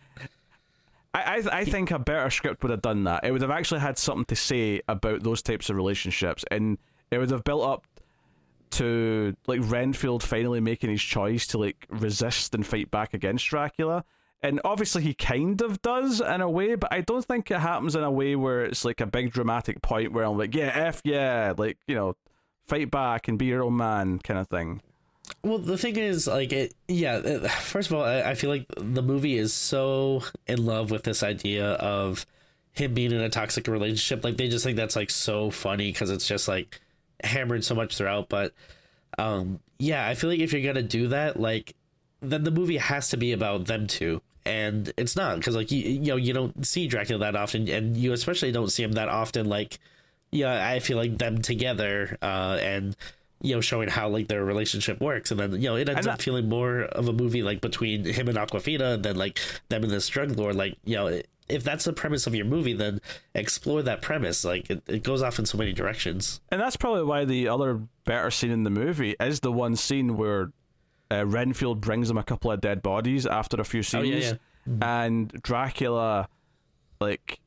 [1.14, 3.24] I, I I think a better script would have done that.
[3.24, 6.78] It would have actually had something to say about those types of relationships, and
[7.10, 7.86] it would have built up
[8.76, 14.04] to like Renfield finally making his choice to like resist and fight back against Dracula.
[14.42, 17.96] And obviously he kind of does in a way, but I don't think it happens
[17.96, 21.00] in a way where it's like a big dramatic point where I'm like, yeah, F
[21.04, 22.16] yeah, like, you know,
[22.66, 24.82] fight back and be your own man kind of thing.
[25.42, 27.16] Well, the thing is, like, it, yeah.
[27.16, 31.02] It, first of all, I, I feel like the movie is so in love with
[31.02, 32.26] this idea of
[32.72, 34.22] him being in a toxic relationship.
[34.22, 36.80] Like, they just think that's like so funny because it's just like
[37.24, 38.28] hammered so much throughout.
[38.28, 38.52] But,
[39.18, 41.74] um, yeah, I feel like if you're gonna do that, like,
[42.20, 44.22] then the movie has to be about them two.
[44.44, 47.96] And it's not because, like, you, you know, you don't see Dracula that often, and
[47.96, 49.48] you especially don't see him that often.
[49.48, 49.78] Like,
[50.30, 52.96] yeah, I feel like them together, uh, and
[53.42, 56.22] you know, showing how like their relationship works, and then you know, it ends up
[56.22, 60.08] feeling more of a movie like between him and Awkwafina than like them and this
[60.08, 60.56] drug lord.
[60.56, 63.00] Like, you know, if that's the premise of your movie, then
[63.34, 64.44] explore that premise.
[64.44, 66.40] Like, it, it goes off in so many directions.
[66.50, 70.16] And that's probably why the other better scene in the movie is the one scene
[70.16, 70.50] where
[71.10, 74.32] uh, Renfield brings him a couple of dead bodies after a few scenes, Oh, yeah,
[74.80, 75.04] yeah.
[75.04, 76.28] and Dracula,
[77.00, 77.38] like,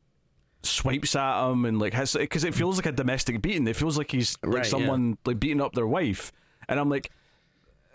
[0.63, 3.67] swipes at him and like has because it feels like a domestic beating.
[3.67, 4.69] It feels like he's like Right, yeah.
[4.69, 6.31] someone like beating up their wife,
[6.67, 7.11] and I'm like,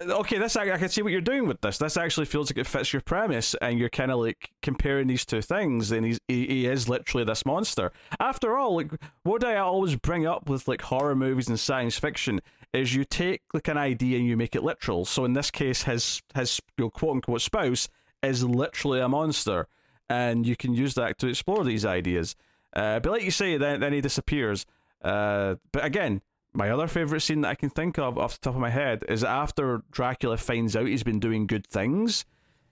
[0.01, 1.79] okay, this I, I can see what you're doing with this.
[1.79, 5.25] This actually feels like it fits your premise, and you're kind of like comparing these
[5.25, 5.91] two things.
[5.93, 7.93] And he's he, he is literally this monster.
[8.19, 8.91] After all, like
[9.23, 12.41] what I always bring up with like horror movies and science fiction
[12.73, 15.05] is you take like an idea and you make it literal.
[15.05, 17.89] So in this case, his his you know, quote unquote spouse
[18.23, 19.69] is literally a monster,
[20.09, 22.35] and you can use that to explore these ideas.
[22.75, 24.66] Uh, but like you say, then then he disappears.
[25.03, 26.20] Uh, but again,
[26.53, 29.05] my other favorite scene that I can think of off the top of my head
[29.09, 32.25] is after Dracula finds out he's been doing good things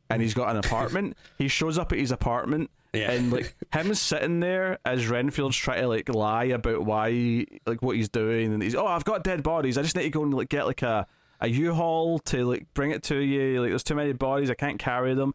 [0.08, 1.16] and he's got an apartment.
[1.38, 3.10] he shows up at his apartment Yeah.
[3.12, 7.96] and like him sitting there as Renfield's trying to like lie about why like what
[7.96, 9.76] he's doing and he's oh I've got dead bodies.
[9.78, 11.06] I just need to go and like get like a
[11.40, 13.60] a U-Haul to like bring it to you.
[13.60, 14.48] Like there's too many bodies.
[14.50, 15.34] I can't carry them.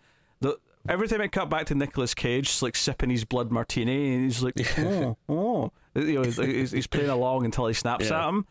[0.88, 4.42] Every time I cut back to Nicolas Cage, like sipping his blood martini, and he's
[4.42, 8.24] like, oh, oh, you know, he's, he's, he's playing along until he snaps Yeah.
[8.24, 8.46] at him.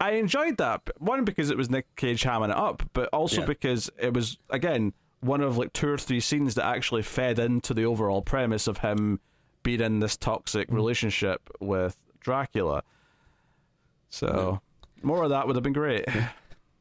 [0.00, 0.82] I enjoyed that.
[0.98, 3.46] One because it was Nick Cage hamming it up, but also Yeah.
[3.46, 7.74] because it was again one of like two or three scenes that actually fed into
[7.74, 9.18] the overall premise of him
[9.64, 10.74] being in this toxic mm.
[10.74, 12.84] relationship with Dracula.
[14.10, 14.60] So
[15.02, 16.04] more of that would have been great.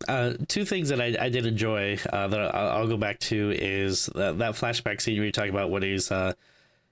[0.08, 3.52] Uh, two things that I, I did enjoy uh, that I'll, I'll go back to
[3.52, 6.34] is that, that flashback scene where you talk about when he's, uh,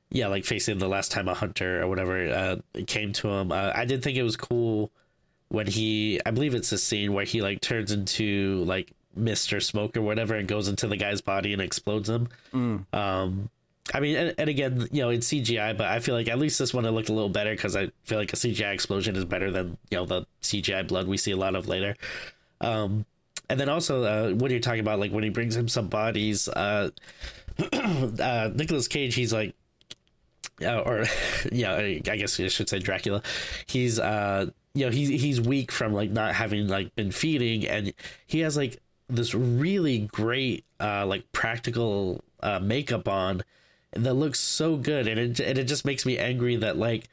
[0.10, 2.56] yeah, like facing the last time a hunter or whatever uh,
[2.88, 3.52] came to him.
[3.52, 4.92] Uh, I did think it was cool
[5.50, 9.96] when he, I believe it's a scene where he like turns into like Mister Smoke
[9.98, 12.28] or whatever and goes into the guy's body and explodes him.
[12.92, 13.50] Um,
[13.94, 16.58] I mean, and, and again, you know, it's CGI, but I feel like at least
[16.58, 19.26] this one it looked a little better because I feel like a CGI explosion is
[19.26, 21.96] better than you know the CGI blood we see a lot of later.
[22.66, 23.06] Um,
[23.50, 26.48] and then also uh, when you're talking about like when he brings him some bodies,
[26.50, 26.90] uh,
[27.74, 29.54] uh, Nicolas Cage, he's like,
[30.64, 31.06] uh, or
[31.52, 33.22] yeah, I I guess I should say Dracula.
[33.68, 37.94] He's uh, you know, he's he's weak from like not having like been feeding, and
[38.26, 43.44] he has like this really great uh like practical uh makeup on
[43.92, 47.08] that looks so good, and it and it just makes me angry that like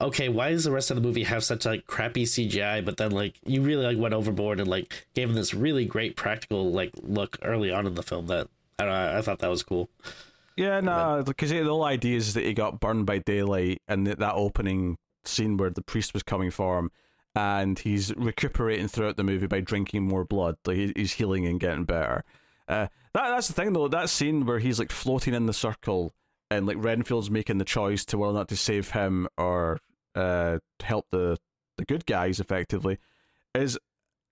[0.00, 2.84] okay, why does the rest of the movie have such like crappy CGI?
[2.84, 6.16] But then like you really like went overboard and like gave him this really great
[6.16, 9.50] practical like look early on in the film that I don't know, I thought that
[9.50, 9.88] was cool.
[10.56, 14.20] Yeah, no, because the whole idea is that he got burned by daylight, and that,
[14.20, 16.92] that opening scene where the priest was coming for him,
[17.34, 20.56] and he's recuperating throughout the movie by drinking more blood.
[20.64, 22.24] Like he's healing and getting better.
[22.68, 23.88] Uh, that that's the thing though.
[23.88, 26.12] That scene where he's like floating in the circle,
[26.50, 29.80] and like Renfield's making the choice to whether or not to save him or
[30.14, 31.38] uh, help the
[31.78, 32.98] the good guys effectively,
[33.54, 33.78] is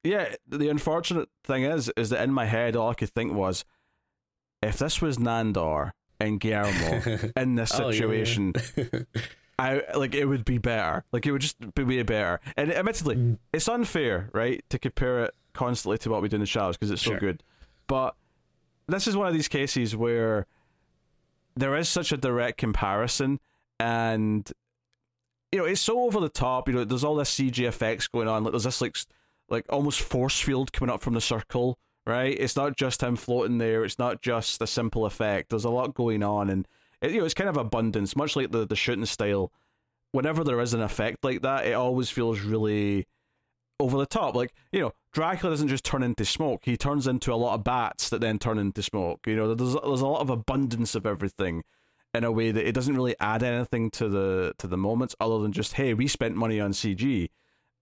[0.05, 0.35] yeah.
[0.49, 3.65] The unfortunate thing is, is that in my head all I could think was,
[4.63, 8.53] if this was Nandor and Guillermo in this Oh, yeah, situation,
[9.59, 11.05] I like it would be better.
[11.13, 12.41] Like it would just be way better.
[12.57, 13.39] And admittedly, Mm.
[13.53, 16.91] it's unfair, right, to compare it constantly to what we do in the shadows because
[16.91, 17.21] it's so Sure.
[17.21, 17.43] good.
[17.87, 18.15] But
[18.89, 20.47] this is one of these cases where
[21.57, 23.41] there is such a direct comparison,
[23.79, 24.51] and
[25.51, 26.69] you know it's so over the top.
[26.69, 28.45] You know, there's all this CG effects going on.
[28.45, 28.97] Like there's this like
[29.49, 31.79] like almost force field coming up from the circle.
[32.05, 33.85] Right, it's not just him floating there.
[33.85, 35.51] It's not just a simple effect.
[35.51, 36.67] There's a lot going on, and
[37.01, 39.53] it, you know it's kind of abundance, much like the the shooting style.
[40.11, 43.07] Whenever there is an effect like that, it always feels really
[43.83, 44.35] over the top.
[44.35, 46.63] Like, you know, Dracula doesn't just turn into smoke.
[46.65, 49.27] He turns into a lot of bats that then turn into smoke.
[49.27, 51.65] You know, there's there's a lot of abundance of everything
[52.15, 55.39] in a way that it doesn't really add anything to the to the moments other
[55.41, 57.29] than just hey, we spent money on CG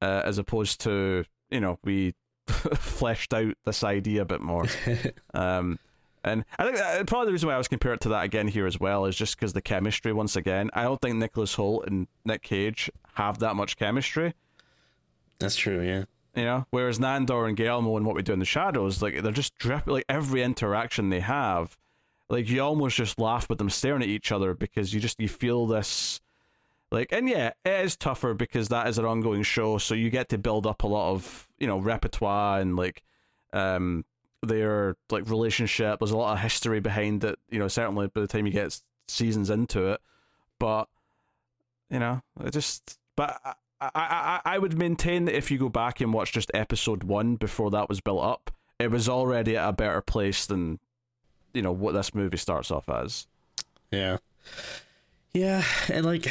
[0.01, 2.15] uh, as opposed to, you know, we
[2.47, 4.67] fleshed out this idea a bit more.
[5.35, 5.79] um
[6.23, 8.49] and I think that, probably the reason why I was comparing it to that again
[8.49, 10.13] here as well is just because the chemistry.
[10.13, 14.35] Once again, I don't think Nicholas Hoult and Nick Cage have that much chemistry.
[15.41, 16.05] That's true, yeah.
[16.37, 19.33] You know, whereas Nandor and Guillermo and what we do in the shadows, like they're
[19.33, 21.77] just drip like every interaction they have,
[22.29, 25.27] like you almost just laugh with them staring at each other because you just you
[25.27, 26.21] feel this
[26.93, 30.29] like and yeah, it is tougher because that is an ongoing show, so you get
[30.29, 33.03] to build up a lot of, you know, repertoire and like
[33.53, 34.05] um
[34.43, 35.99] their like relationship.
[35.99, 38.81] There's a lot of history behind it, you know, certainly by the time you get
[39.09, 40.01] seasons into it.
[40.61, 40.89] But
[41.91, 43.41] you know, it just but
[43.81, 47.37] I, I, I, would maintain that if you go back and watch just episode one
[47.37, 50.79] before that was built up, it was already at a better place than
[51.55, 53.27] you know what this movie starts off as.
[53.91, 54.19] Yeah.
[55.33, 56.27] Yeah, and like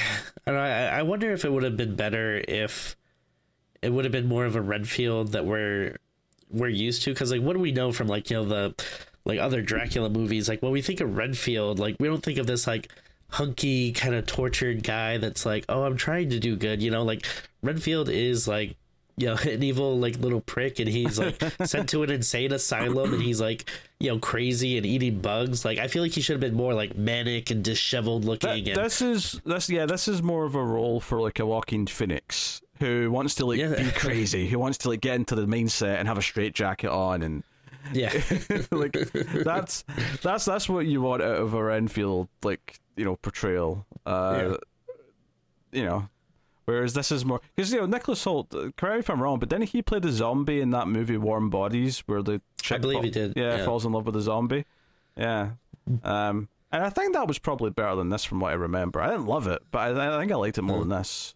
[0.45, 2.97] I I wonder if it would have been better if
[3.81, 5.97] it would have been more of a Renfield that we're
[6.51, 8.75] we're used to because like what do we know from like you know the
[9.23, 12.47] like other Dracula movies like when we think of Renfield like we don't think of
[12.47, 12.89] this like
[13.29, 16.81] hunky kind of tortured guy that's like, oh, I'm trying to do good.
[16.81, 17.25] You know, like
[17.63, 18.75] Renfield is like
[19.17, 23.13] you know an evil like little prick and he's like sent to an insane asylum
[23.13, 23.69] and he's like
[23.99, 26.73] you know crazy and eating bugs like i feel like he should have been more
[26.73, 30.55] like manic and disheveled looking Th- and this is this yeah this is more of
[30.55, 33.75] a role for like a Joaquin Phoenix who wants to like Yeah.
[33.75, 36.89] be crazy who wants to like get into the mindset and have a straight jacket
[36.89, 37.43] on and
[37.91, 38.13] yeah
[38.71, 38.93] like
[39.43, 39.83] that's
[40.21, 43.85] that's that's what you want out of a Renfield like you know portrayal.
[44.05, 44.57] Uh,
[45.71, 46.09] You know,
[46.65, 48.47] whereas this is more because you know Nicholas Hoult.
[48.55, 51.15] uh, Correct me if I'm wrong, but then he played a zombie in that movie
[51.17, 53.65] Warm Bodies, where the chick believe fall- he did, Yeah, yeah.
[53.65, 54.65] falls in love with a zombie.
[55.15, 55.51] Yeah.
[56.03, 58.99] Um, and I think that was probably better than this, from what I remember.
[59.01, 61.35] I didn't love it, but I, I think I liked it more than this.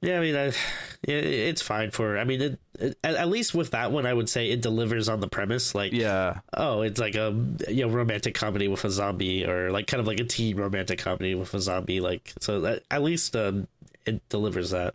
[0.00, 0.46] Yeah i mean I,
[1.02, 4.12] it, it's fine for i mean it, it, at, at least with that one i
[4.12, 7.30] would say it delivers on the premise like Yeah, oh it's like a
[7.68, 10.98] you know romantic comedy with a zombie or like kind of like a teen romantic
[10.98, 13.68] comedy with a zombie like so that at least um
[14.06, 14.94] it delivers that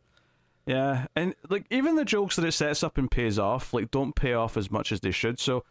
[0.66, 4.16] Yeah, and like even the jokes that it sets up and pays off, like don't
[4.16, 5.40] pay off as much as they should.
[5.40, 5.66] So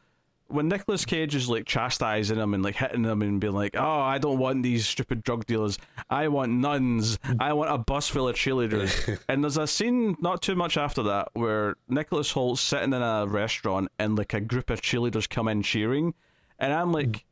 [0.48, 4.00] when Nicolas Cage is like chastising him and like hitting him and being like, "Oh,
[4.00, 5.78] I don't want these stupid drug dealers.
[6.10, 7.18] I want nuns.
[7.40, 11.02] I want a bus full of cheerleaders." and there's a scene not too much after
[11.04, 15.48] that where Nicholas Hoult's sitting in a restaurant and like a group of cheerleaders come
[15.48, 16.14] in cheering,
[16.58, 17.24] and I'm like,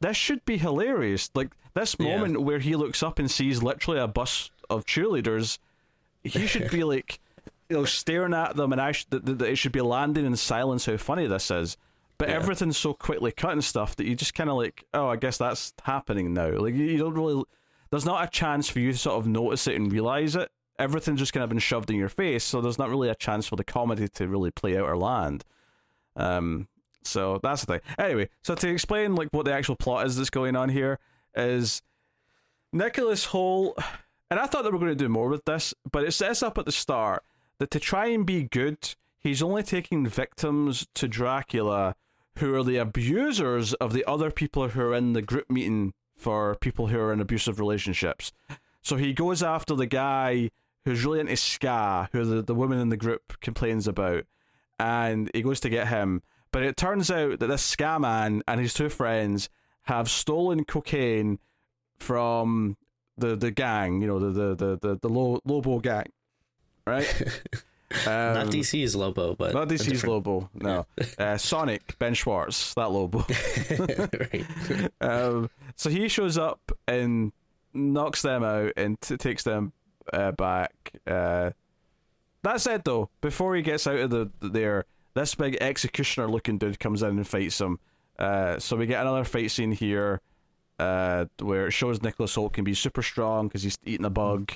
[0.00, 2.06] "This should be hilarious!" Like this Yeah.
[2.18, 5.58] moment where he looks up and sees literally a bus of cheerleaders
[6.24, 7.20] he should be like
[7.70, 10.96] you know staring at them and I that it should be landing in silence how
[10.98, 11.76] funny this is
[12.18, 12.34] but Yeah.
[12.36, 15.38] everything's so quickly cut and stuff that you just kind of like oh i guess
[15.38, 16.50] that's happening now.
[16.50, 17.44] Like you, you don't really
[17.90, 20.50] there's not a chance for you to sort of notice it and realize it.
[20.78, 23.46] Everything's just kind of been shoved in your face so there's not really a chance
[23.46, 25.44] for the comedy to really play out or land.
[26.16, 26.68] Um
[27.04, 27.80] so that's the thing.
[27.98, 30.98] Anyway so to explain like what the actual plot is that's going on here
[31.34, 31.82] is
[32.72, 33.74] Nicholas Hoult,
[34.30, 36.58] and I thought they were going to do more with this, but it sets up
[36.58, 37.22] at the start
[37.58, 41.96] that to try and be good, he's only taking victims to Dracula
[42.38, 46.56] who are the abusers of the other people who are in the group meeting for
[46.56, 48.32] people who are in abusive relationships.
[48.82, 50.50] So he goes after the guy
[50.84, 54.24] who's really into ska, who the, the woman in the group complains about,
[54.78, 56.22] and he goes to get him.
[56.50, 59.48] But it turns out that this ska man and his two friends
[59.82, 61.38] have stolen cocaine
[61.98, 62.76] from
[63.16, 66.06] the the gang, you know, the the the the, the Lo- Lobo gang,
[66.86, 67.06] right?
[68.06, 70.86] Um, not dc's lobo but not DC's different- Lobo, no.
[71.18, 73.20] Uh, Sonic, Ben Schwartz, that Lobo.
[74.32, 77.32] right um, so he shows up and
[77.72, 79.72] knocks them out and t- takes them
[80.12, 80.72] uh, back.
[81.06, 81.50] Uh,
[82.42, 84.84] that said, though, before he gets out of the there,
[85.14, 87.78] this big executioner-looking dude comes in and fights him.
[88.18, 90.20] Uh, so we get another fight scene here,
[90.78, 94.52] uh, where it shows Nicholas Hoult can be super strong because he's eating a bug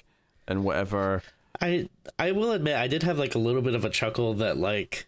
[0.46, 1.22] and whatever.
[1.62, 1.88] I
[2.18, 5.06] I will admit I did have like a little bit of a chuckle that like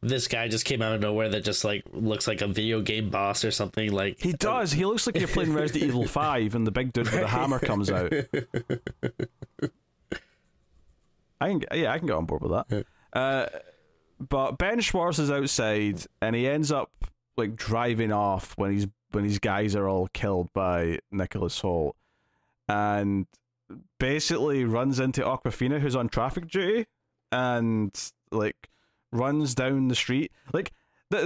[0.00, 3.10] this guy just came out of nowhere that just like looks like a video game
[3.10, 4.72] boss or something like He does.
[4.72, 7.58] He looks like you're playing Resident Evil Five, and the big dude with the hammer
[7.58, 8.10] comes out.
[11.42, 12.86] I can, yeah, I can get on board with that.
[13.12, 13.46] Uh,
[14.18, 16.90] but Ben Schwartz is outside, and he ends up
[17.36, 21.92] like driving off when he's when these guys are all killed by Nicholas Hoult,
[22.68, 23.26] and
[23.98, 26.86] basically runs into Awkwafina, who's on traffic duty,
[27.32, 27.92] and
[28.30, 28.68] like
[29.12, 30.72] runs down the street, like.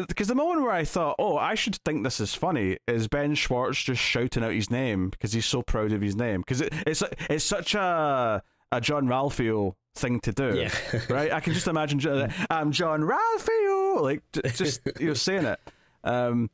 [0.09, 3.35] Because the moment where I thought, oh, I should think this is funny, is Ben
[3.35, 6.41] Schwartz just shouting out his name because he's so proud of his name.
[6.41, 8.43] Because it, it's it's such a
[8.73, 11.01] a Jean-Ralphio thing to do, Yeah.
[11.11, 11.31] right?
[11.31, 12.01] I can just imagine,
[12.49, 14.23] I'm Jean-Ralphio, like
[14.55, 15.61] just you know saying it.
[16.03, 16.49] Um,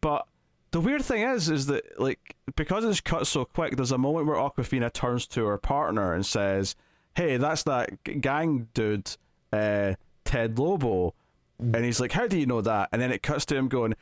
[0.00, 0.26] but
[0.72, 4.26] the weird thing is, is that like because it's cut so quick, there's a moment
[4.26, 6.74] where Awkwafina turns to her partner and says,
[7.14, 9.16] "Hey, that's that g- gang dude,
[9.52, 9.94] uh,
[10.24, 11.14] Ted Lobo,"
[11.60, 13.94] and he's like, "How do you know that?" And then it cuts to him going,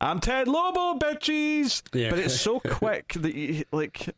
[0.00, 2.10] "I'm Ted Lobo, bitches!" Yeah.
[2.10, 4.08] But it's so quick that you, like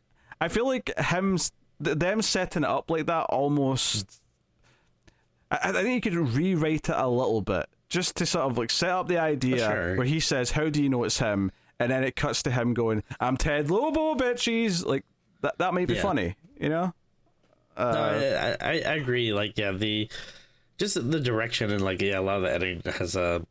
[0.41, 1.37] I feel like him
[1.79, 4.21] them setting it up like that almost.
[5.51, 8.71] I, I think you could rewrite it a little bit just to sort of like
[8.71, 9.95] set up the idea Sure.
[9.97, 11.51] where he says, "How do you know it's him?"
[11.81, 15.03] And then it cuts to him going, "I'm Ted Lobo, bitches!" Like
[15.41, 15.57] that.
[15.57, 16.01] That might be Yeah.
[16.01, 16.93] funny, you know.
[17.77, 19.33] Uh, No, I, I I agree.
[19.33, 20.09] Like, yeah, the
[20.77, 23.45] just the direction and like yeah, a lot of the editing has a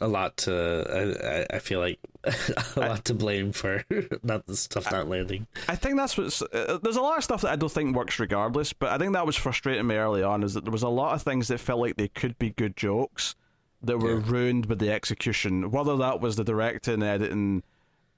[0.00, 0.84] a lot to.
[0.90, 1.98] I I, I feel like
[2.76, 3.84] a lot to blame for
[4.22, 5.46] not the stuff not landing.
[5.68, 6.40] I think that's what's.
[6.42, 9.12] Uh, there's a lot of stuff that I don't think works regardless, but I think
[9.12, 10.42] that was frustrating me early on.
[10.42, 12.76] Is that there was a lot of things that felt like they could be good
[12.76, 13.34] jokes
[13.82, 14.24] that were Yeah.
[14.26, 17.62] ruined by the execution, whether that was the directing, editing,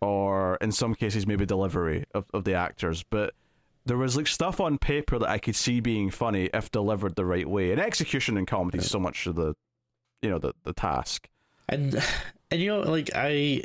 [0.00, 3.04] or in some cases maybe delivery of, of the actors.
[3.08, 3.34] But
[3.86, 7.24] there was like stuff on paper that I could see being funny if delivered the
[7.24, 7.70] right way.
[7.72, 9.54] And execution in comedy is so much of the
[10.22, 11.28] you know, the, the task.
[11.68, 12.02] And
[12.50, 13.62] and you know, like I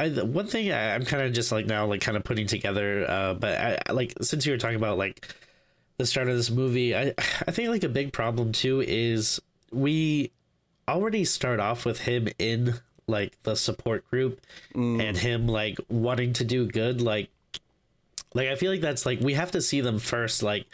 [0.00, 3.04] I, one thing I, am kind of just like now like kind of putting together
[3.08, 3.58] uh but
[3.88, 5.26] I like since you were talking about like
[5.96, 7.14] the start of this movie I
[7.46, 9.40] I think like a big problem too is
[9.72, 10.30] we
[10.88, 12.74] already start off with him in
[13.06, 14.40] like the support group
[14.74, 15.02] mm.
[15.02, 17.30] and him like wanting to do good like
[18.34, 20.66] like I feel like that's like we have to see them first like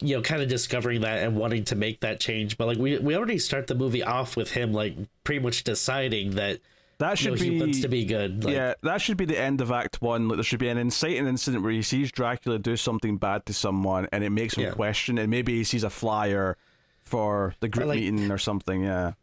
[0.00, 2.98] you know kind of discovering that and wanting to make that change but like we
[2.98, 4.94] we already start the movie off with him like
[5.24, 6.60] pretty much deciding that
[7.02, 8.44] that should you know, be to be good.
[8.44, 10.28] Like, yeah, that should be the end of Act One.
[10.28, 13.52] Like there should be an inciting incident where he sees Dracula do something bad to
[13.52, 14.70] someone, and it makes him yeah.
[14.70, 15.18] question.
[15.18, 16.56] And maybe he sees a flyer
[17.02, 18.84] for the group like, meeting or something.
[18.84, 19.14] Yeah.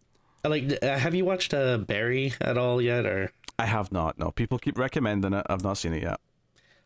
[0.44, 3.06] Like, uh, have you watched uh, Barry at all yet?
[3.06, 4.18] Or I have not.
[4.18, 5.46] No, people keep recommending it.
[5.50, 6.20] I've not seen it yet.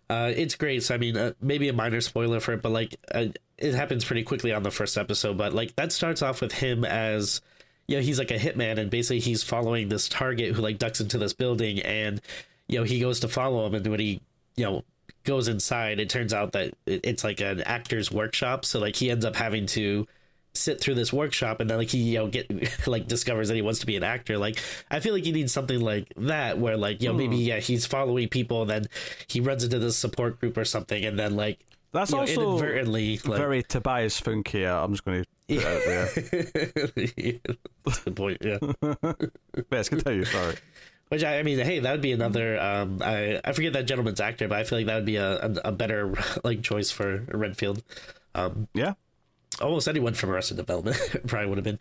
[0.10, 0.84] Uh, it's great.
[0.84, 3.28] So I mean, uh, maybe a minor spoiler for it, but like, uh,
[3.58, 5.38] it happens pretty quickly on the first episode.
[5.38, 7.42] But like, that starts off with him as
[7.88, 11.02] you know, he's like a hitman and basically he's following this target who like ducks
[11.02, 12.22] into this building and
[12.68, 14.22] you know, he goes to follow him and when he,
[14.56, 14.84] you know,
[15.24, 18.66] goes inside, it turns out that it's like an actor's workshop.
[18.66, 20.08] So like he ends up having to
[20.56, 23.62] sit through this workshop and then like he you know get like discovers that he
[23.62, 24.60] wants to be an actor like
[24.92, 27.42] i feel like you need something like that where like you know maybe hmm.
[27.42, 28.86] yeah he's following people and then
[29.28, 31.60] he runs into this support group or something and then like
[31.94, 34.68] that's you also know, inadvertently like, very Tobias Funke.
[34.68, 37.04] I'm just going to put it out there.
[37.16, 38.38] yeah, that's a good point.
[38.42, 38.58] Yeah.
[39.72, 40.26] yes, continue.
[40.26, 40.56] Sorry.
[41.10, 42.60] Which I, I mean, hey, that would be another.
[42.60, 45.38] Um, I I forget that gentleman's actor, but I feel like that would be a,
[45.38, 47.84] a, a better like choice for Renfield.
[48.34, 48.94] Um, yeah.
[49.62, 50.98] Almost anyone from Arrested Development
[51.28, 51.80] probably would have been.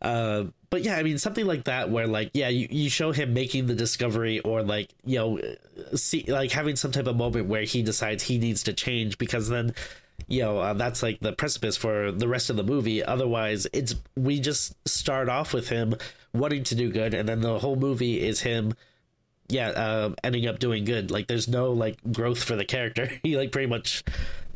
[0.00, 3.34] Uh, but yeah, I mean something like that where like yeah, you, you show him
[3.34, 5.40] making the discovery or like you know
[5.96, 9.48] see like having some type of moment where he decides he needs to change because
[9.48, 9.74] then
[10.28, 13.02] you know uh, that's like the precipice for the rest of the movie.
[13.02, 15.96] Otherwise, it's we just start off with him
[16.32, 18.74] wanting to do good, and then the whole movie is him
[19.48, 21.10] yeah uh, ending up doing good.
[21.10, 23.10] Like there's no like growth for the character.
[23.24, 24.04] he like pretty much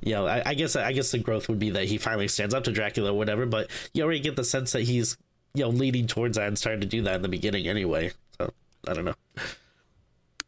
[0.02, 2.54] you know, I, I, guess I guess the growth would be that he finally stands
[2.54, 5.16] up to Dracula or whatever, but you already get the sense that he's
[5.54, 8.10] you know leading towards that and starting to do that in the beginning anyway.
[8.38, 8.52] So
[8.88, 9.14] I don't know.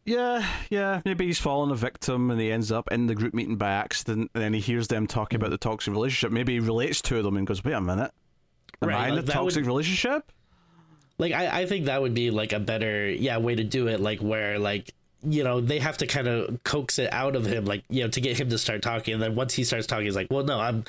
[0.05, 1.01] Yeah, yeah.
[1.03, 4.29] Maybe he's fallen a victim and he ends up in the group meeting by accident,
[4.35, 6.31] and then he hears them talking about the toxic relationship.
[6.31, 8.11] Maybe he relates to them and goes, "Wait a minute,
[8.81, 10.31] am right, I in like a toxic would, relationship?"
[11.17, 13.99] Like, I, I think that would be like a better, yeah, way to do it.
[13.99, 14.93] Like, where like
[15.25, 18.09] you know they have to kind of coax it out of him, like you know,
[18.09, 19.13] to get him to start talking.
[19.13, 20.83] And then once he starts talking, he's like, "Well, no, I'm."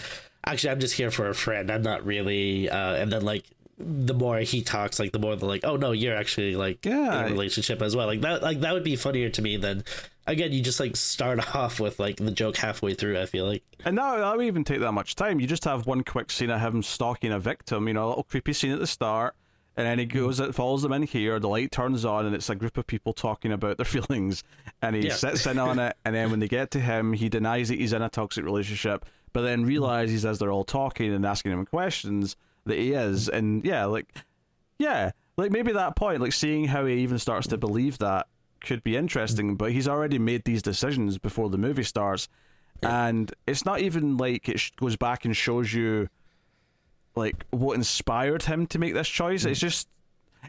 [0.49, 1.72] Actually, I'm just here for a friend.
[1.72, 2.70] I'm not really.
[2.70, 3.47] Uh, and then, like,
[3.78, 7.20] the more he talks, like the more they're like, oh no, you're actually like yeah.
[7.20, 8.07] in a relationship as well.
[8.07, 9.84] Like that, like that would be funnier to me than
[10.26, 10.53] again.
[10.53, 13.20] You just like start off with like the joke halfway through.
[13.20, 15.41] I feel like, and now that would even take that much time.
[15.41, 17.87] You just have one quick scene of him stalking a victim.
[17.87, 19.34] You know, a little creepy scene at the start.
[19.77, 21.39] And then he goes, it follows them in here.
[21.39, 24.43] The light turns on, and it's a group of people talking about their feelings.
[24.81, 25.14] And he yeah.
[25.14, 25.97] sits in on it.
[26.05, 29.05] And then when they get to him, he denies that he's in a toxic relationship,
[29.33, 29.68] but then mm-hmm.
[29.68, 33.37] realizes as they're all talking and asking him questions that he is, mm-hmm.
[33.37, 34.09] and yeah, like
[34.79, 37.61] yeah, like maybe that point, like seeing how he even starts to mm-hmm.
[37.61, 38.27] believe that
[38.61, 39.57] could be interesting.
[39.57, 42.29] But he's already made these decisions before the movie starts,
[42.83, 46.09] and it's not even like it goes back and shows you
[47.16, 49.44] like what inspired him to make this choice.
[49.44, 49.88] It's just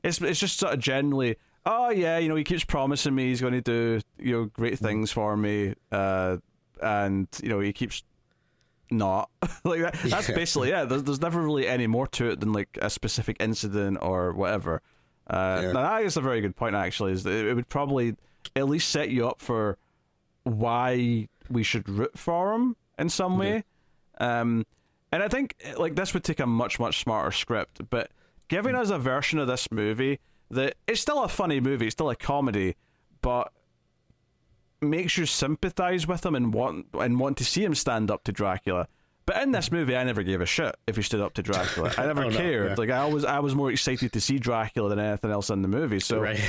[0.04, 1.38] it's it's just sort of generally.
[1.66, 4.78] Oh yeah, you know he keeps promising me he's going to do you know great
[4.78, 6.38] things for me, uh,
[6.82, 8.04] and you know he keeps
[8.90, 9.30] not
[9.64, 10.36] like that, that's yeah.
[10.36, 13.98] basically yeah there's, there's never really any more to it than like a specific incident
[14.02, 14.82] or whatever
[15.30, 15.72] uh yeah.
[15.74, 18.16] now that is a very good point actually is that it would probably
[18.56, 19.78] at least set you up for
[20.44, 23.64] why we should root for him in some way
[24.20, 24.66] um
[25.12, 28.12] and i think like this would take a much much smarter script but
[28.48, 28.80] giving mm.
[28.80, 32.16] us a version of this movie that it's still a funny movie it's still a
[32.16, 32.76] comedy
[33.22, 33.52] but
[34.82, 38.32] makes you sympathize with him and want and want to see him stand up to
[38.32, 38.88] Dracula.
[39.26, 41.94] But in this movie, I never gave a shit if he stood up to Dracula.
[41.98, 42.64] I never oh, cared.
[42.64, 42.76] No, yeah.
[42.78, 45.68] Like I was, I was more excited to see Dracula than anything else in the
[45.68, 46.00] movie.
[46.00, 46.40] So, right.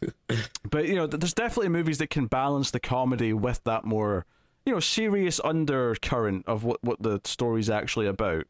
[0.70, 4.26] but you know, there's definitely movies that can balance the comedy with that more,
[4.66, 8.44] you know, serious undercurrent of what what the story's actually about.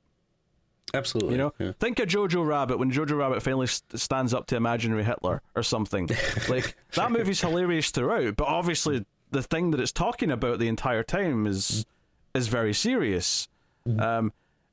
[0.93, 1.33] Absolutely.
[1.33, 1.73] You know, yeah.
[1.79, 5.63] think of Jojo Rabbit when Jojo Rabbit finally st- stands up to imaginary Hitler or
[5.63, 6.11] something.
[6.49, 11.03] like that movie's hilarious throughout, but obviously the thing that it's talking about the entire
[11.03, 11.87] time is
[12.35, 13.49] is very serious.
[13.87, 14.01] Mm-hmm.
[14.01, 14.33] Um,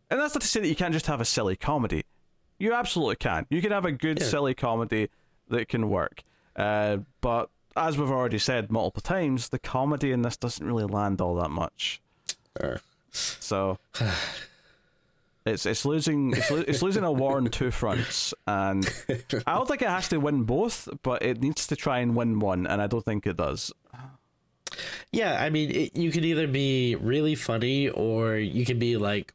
[0.10, 2.04] and that's not to say that you can't just have a silly comedy.
[2.60, 3.46] You absolutely can.
[3.50, 4.26] You can have a good yeah.
[4.26, 5.10] silly comedy
[5.50, 6.24] that can work.
[6.56, 11.22] Uh, but as we've already said multiple times, the comedy in this doesn't really land
[11.22, 12.02] all that much.
[13.12, 13.78] So
[15.46, 18.86] it's it's losing it's, lo- it's losing a war on two fronts, and
[19.46, 22.40] I don't think it has to win both, but it needs to try and win
[22.40, 23.72] one, and I don't think it does.
[25.12, 29.34] yeah, I mean, it, you can either be really funny or you can be like,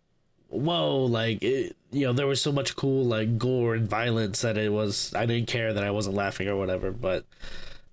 [0.49, 4.59] whoa, like, it, you know, there was so much cool, like, gore and violence that
[4.59, 7.24] it was, I didn't care that I wasn't laughing or whatever, but,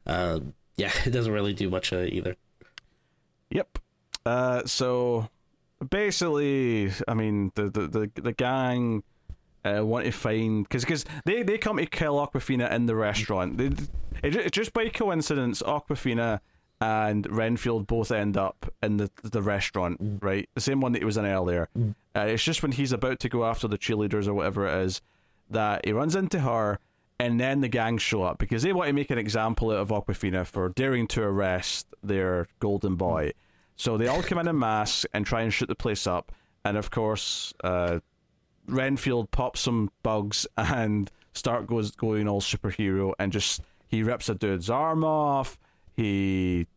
[0.09, 2.35] um, yeah, it doesn't really do much uh, either.
[3.51, 3.79] Yep.
[4.25, 5.29] Uh, so
[5.89, 9.03] basically, I mean, the the the, the gang
[9.63, 13.57] uh, want to find because because they they come to kill Awkwafina in the restaurant.
[13.57, 13.71] They,
[14.23, 16.39] it, ju- just by coincidence, Awkwafina
[16.81, 20.49] and Renfield both end up in the the restaurant, right?
[20.55, 21.69] The same one that he was in earlier.
[22.15, 25.01] Uh, it's just when he's about to go after the cheerleaders or whatever it is
[25.49, 26.79] that he runs into her.
[27.19, 29.89] And then the gang show up because they want to make an example out of
[29.89, 33.33] Awkwafina for daring to arrest their golden boy.
[33.75, 36.31] So they all come in en masse and try and shoot the place up.
[36.63, 37.99] And of course, uh,
[38.67, 44.35] Renfield pops some bugs and Stark goes going all superhero and just he rips a
[44.35, 45.57] dude's arm off.
[45.95, 46.67] He,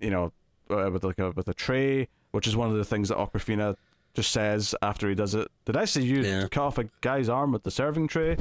[0.00, 0.32] you know,
[0.70, 3.76] uh, with like a with a tray, which is one of the things that Awkwafina
[4.14, 5.48] just says after he does it.
[5.66, 6.48] Did I see you Yeah.
[6.50, 8.36] cut off a guy's arm with the serving tray?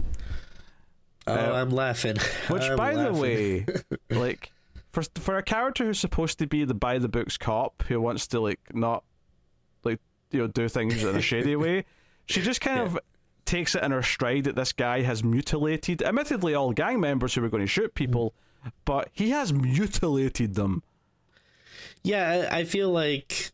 [1.29, 2.17] Oh, Uh, I'm laughing.
[2.49, 3.65] Which, I'm by the way,
[4.09, 4.51] like
[4.91, 8.27] for for a character who's supposed to be the by the books cop who wants
[8.27, 9.03] to like not
[9.83, 9.99] like
[10.31, 11.85] you know do things in a shady way,
[12.25, 12.83] she just kind Yeah.
[12.85, 12.99] of
[13.45, 17.41] takes it in her stride that this guy has mutilated, admittedly all gang members who
[17.41, 18.33] were going to shoot people,
[18.85, 20.83] but he has mutilated them.
[22.03, 23.51] Yeah, I feel like,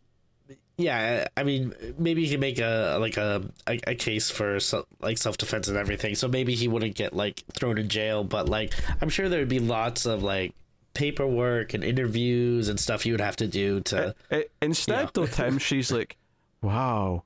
[0.78, 4.86] yeah, I mean, maybe you can make a like a a, a case for so,
[5.00, 6.16] like self defense and everything.
[6.16, 9.50] So maybe he wouldn't get like thrown in jail, but like I'm sure there would
[9.50, 10.54] be lots of like
[10.94, 14.16] paperwork and interviews and stuff you would have to do to.
[14.32, 15.10] I- instead, Yeah.
[15.14, 16.18] though, Tim, she's like,
[16.62, 17.24] "Wow,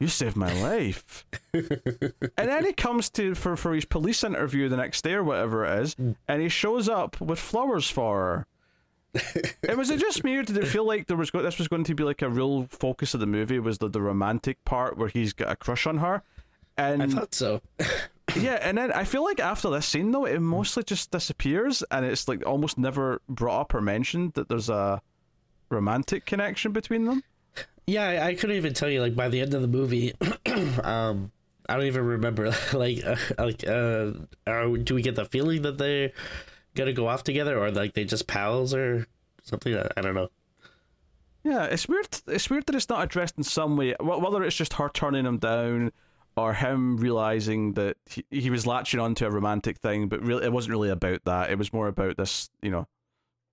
[0.00, 4.76] you saved my life," and then he comes to for for his police interview the
[4.76, 5.96] next day or whatever it is,
[6.28, 8.46] and he shows up with flowers for her.
[9.14, 11.68] It was it just me, or did it feel like there was go- this was
[11.68, 14.98] going to be like a real focus of the movie was the, the romantic part
[14.98, 16.22] where he's got a crush on her,
[16.76, 17.60] and I thought so.
[18.36, 22.04] yeah, and then I feel like after this scene though, it mostly just disappears, and
[22.04, 25.00] it's like almost never brought up or mentioned that there's a
[25.70, 27.22] romantic connection between them.
[27.86, 29.00] Yeah, I, I couldn't even tell you.
[29.00, 30.12] Like by the end of the movie,
[30.84, 31.32] um,
[31.68, 32.52] I don't even remember.
[32.72, 34.12] Like, uh, like, uh,
[34.46, 36.12] are, do we get the feeling that they're
[36.78, 39.06] gonna go off together, or like they just pals or
[39.42, 39.76] something?
[39.76, 40.28] I, don't know.
[41.44, 42.08] Yeah, it's weird.
[42.26, 43.94] It's weird that it's not addressed in some way.
[44.00, 45.92] Whether it's just her turning him down,
[46.36, 50.52] or him realizing that he, he was latching onto a romantic thing, but really it
[50.52, 51.50] wasn't really about that.
[51.50, 52.86] It was more about this, you know,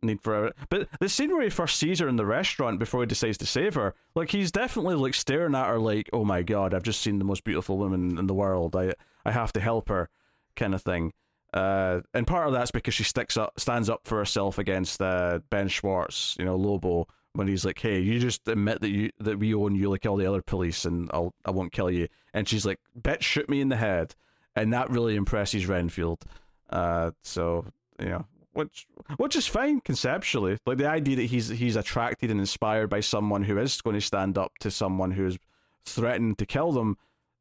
[0.01, 0.53] need for.
[0.69, 3.45] But the scene where he first sees her in the restaurant before he decides to
[3.45, 7.01] save her, like he's definitely like staring at her, like, "Oh my god, I've just
[7.01, 8.75] seen the most beautiful woman in the world.
[8.75, 8.93] I
[9.25, 10.09] I have to help her,"
[10.55, 11.13] kind of thing.
[11.55, 15.39] Uh, and part of that's because she sticks up, stands up for herself against uh,
[15.49, 19.39] Ben Schwartz, you know, Lobo, when he's like, "Hey, you just admit that you that
[19.39, 22.47] we own you like all the other police, and I'll I won't kill you." And
[22.47, 24.15] she's like, "Bitch, shoot me in the head,"
[24.53, 26.25] and that really impresses Renfield.
[26.69, 27.65] Uh, so
[27.99, 28.85] you know, which
[29.15, 30.57] which is fine conceptually.
[30.65, 34.01] Like the idea that he's he's attracted and inspired by someone who is going to
[34.01, 35.37] stand up to someone who is
[35.85, 36.97] threatened to kill them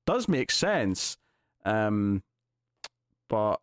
[0.06, 1.16] does make sense.
[1.64, 2.22] Um,
[3.28, 3.60] but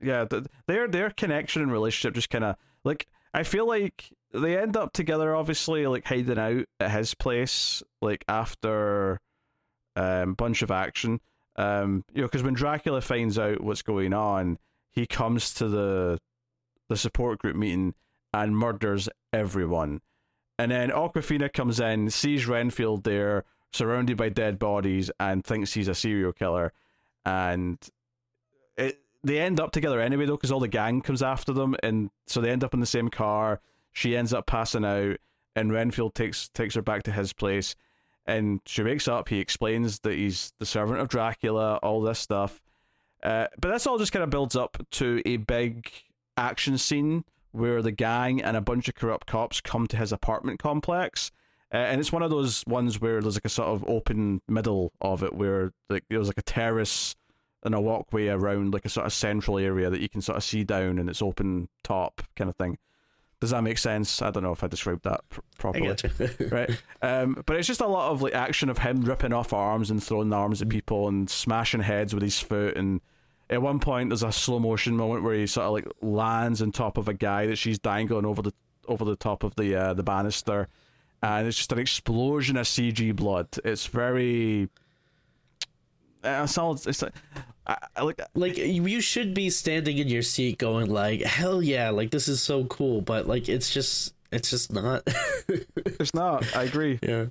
[0.00, 4.58] yeah, th- their their connection and relationship just kind of like I feel like they
[4.58, 9.20] end up together, obviously, like hiding out at his place, like after
[9.96, 11.20] um bunch of action.
[11.56, 14.58] Um, you know, because when Dracula finds out what's going on,
[14.90, 16.18] he comes to the
[16.88, 17.94] the support group meeting
[18.32, 20.00] and murders everyone.
[20.58, 25.88] And then Awkwafina comes in, sees Renfield there, surrounded by dead bodies, and thinks he's
[25.88, 26.72] a serial killer.
[27.24, 27.78] And
[29.24, 32.40] they end up together anyway though, because all the gang comes after them, and so
[32.40, 33.60] they end up in the same car.
[33.92, 35.16] She ends up passing out,
[35.56, 37.74] and Renfield takes takes her back to his place,
[38.26, 39.28] and she wakes up.
[39.28, 42.60] He explains that he's the servant of Dracula, all this stuff.
[43.22, 45.90] Uh, but this all just kind of builds up to a big
[46.36, 50.58] action scene where the gang and a bunch of corrupt cops come to his apartment
[50.58, 51.30] complex.
[51.72, 54.92] Uh, and it's one of those ones where there's like a sort of open middle
[55.00, 57.16] of it where like there's like a terrace
[57.64, 60.44] and a walkway around like a sort of central area that you can sort of
[60.44, 62.76] see down and it's open top kind of thing.
[63.40, 64.22] Does that make sense?
[64.22, 65.88] I don't know if I described that pr- properly
[66.50, 66.70] right?
[67.02, 70.02] Um, but it's just a lot of like action of him ripping off arms and
[70.02, 73.02] throwing arms at people and smashing heads with his foot, and
[73.50, 76.72] at one point there's a slow motion moment where he sort of like lands on
[76.72, 78.52] top of a guy that she's dangling over the
[78.88, 80.68] over the top of the uh, the banister,
[81.22, 83.48] and it's just an explosion of CG blood.
[83.64, 84.70] It's very.
[86.24, 87.12] Uh, sounds it's like,
[87.66, 91.90] I, I like like you should be standing in your seat going like hell yeah
[91.90, 95.02] like this is so cool but like it's just it's just not
[95.76, 96.56] it's not.
[96.56, 96.98] I agree.
[97.02, 97.26] yeah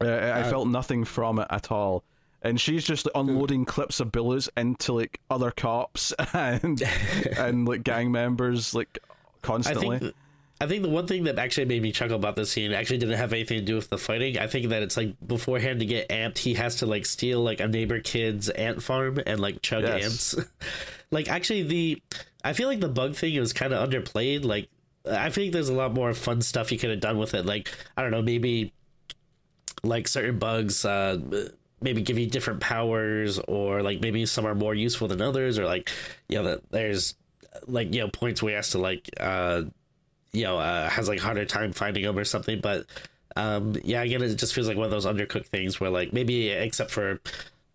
[0.00, 2.02] Uh, I felt nothing from it at all.
[2.44, 6.82] And she's just like, unloading clips of bullets into like other cops and
[7.38, 9.98] and like gang members like I constantly.
[9.98, 10.14] think
[10.62, 13.18] I think the one thing that actually made me chuckle about this scene actually didn't
[13.18, 14.38] have anything to do with the fighting.
[14.38, 17.58] I think that it's like beforehand to get amped, he has to like steal like
[17.58, 20.34] a neighbor kid's ant farm and like chug Yes.
[20.34, 20.48] ants.
[21.10, 22.02] like actually the
[22.44, 24.44] I feel like the bug thing was kind of underplayed.
[24.44, 24.68] Like
[25.04, 27.44] I think there's a lot more fun stuff you could have done with it.
[27.44, 28.72] Like I don't know, maybe
[29.82, 31.18] like certain bugs uh
[31.80, 35.64] maybe give you different powers or like maybe some are more useful than others or
[35.64, 35.90] like
[36.28, 37.16] you know that there's
[37.66, 39.62] like you know points where he has to like uh
[40.32, 42.86] you know uh, has like harder time finding them or something but
[43.36, 46.48] um yeah again it just feels like one of those undercooked things where like maybe
[46.48, 47.20] except for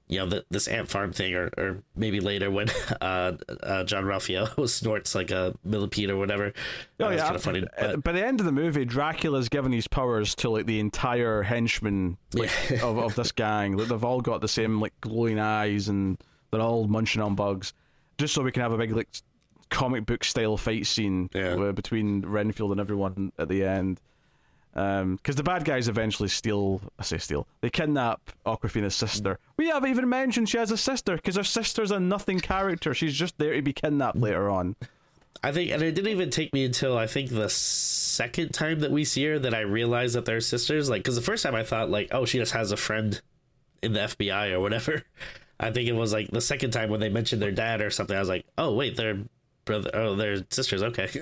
[0.10, 2.70] you know the, this ant farm thing or, or maybe later when
[3.01, 3.34] uh,
[3.64, 6.53] uh Jean-Ralphio snorts like a millipede or whatever
[6.99, 9.49] Oh That's yeah, kind of funny Uh, but by the end of the movie, Dracula's
[9.49, 12.51] given these powers to like the entire henchmen like,
[12.82, 13.78] of of this gang.
[13.78, 16.18] Like, they've all got the same like glowing eyes, and
[16.51, 17.74] they're all munching on bugs,
[18.18, 19.10] just so we can have a big like
[19.70, 21.72] comic book style fight scene Yeah.
[21.72, 23.99] between Renfield and everyone at the end.
[24.76, 29.39] Um, because the bad guys eventually steal, I say steal, they kidnap Awkwafina's sister.
[29.57, 32.93] We haven't even mentioned she has a sister because her sister's a nothing character.
[32.93, 34.76] She's just there to be kidnapped later on.
[35.43, 38.91] I think, and it didn't even take me until I think the second time that
[38.91, 40.89] we see her that I realized that they're sisters.
[40.89, 43.20] Like, because the first time I thought like, oh, she just has a friend
[43.82, 45.03] in the FBI or whatever.
[45.59, 48.15] I think it was like the second time when they mentioned their dad or something.
[48.15, 49.18] I was like, oh wait, they're
[49.68, 49.91] brother.
[49.93, 50.82] Oh, they're sisters.
[50.84, 51.09] Okay.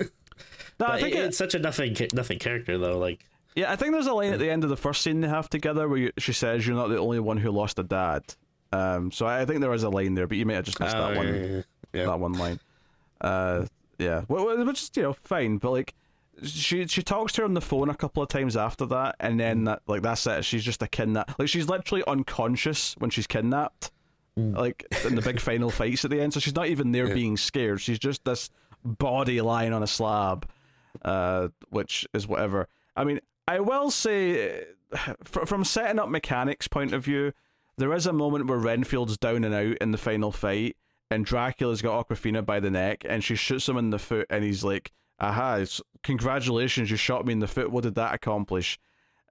[0.78, 2.98] No, I think it- it- it's such a nothing nothing character though.
[2.98, 3.24] Like,
[3.54, 5.48] Yeah, I think there's a line at the end of the first scene they have
[5.48, 8.22] together where you, she says, "You're not the only one who lost a dad."
[8.72, 10.94] Um, so I think there is a line there, but you may have just missed
[10.94, 11.62] oh, that one, yeah, yeah,
[11.94, 12.04] yeah.
[12.06, 12.60] that one line.
[13.22, 13.64] Uh,
[13.98, 15.94] yeah, which is you know fine, but like
[16.42, 19.40] she she talks to her on the phone a couple of times after that, and
[19.40, 20.44] then that like that's it.
[20.44, 21.38] She's just a kidnap.
[21.38, 23.90] Like she's literally unconscious when she's kidnapped.
[24.36, 27.36] Like in the big final fights at the end, so she's not even there being
[27.38, 27.80] scared.
[27.80, 28.50] She's just this
[28.84, 30.46] body lying on a slab,
[31.02, 32.68] uh, which is whatever.
[32.94, 34.64] I mean, I will say,
[35.24, 37.32] fr- from setting up mechanics point of view,
[37.78, 40.76] there is a moment where Renfield's down and out in the final fight,
[41.10, 44.44] and Dracula's got Awkwafina by the neck, and she shoots him in the foot, and
[44.44, 45.64] he's like, "Aha!
[46.02, 47.70] Congratulations, you shot me in the foot.
[47.70, 48.78] What did that accomplish?"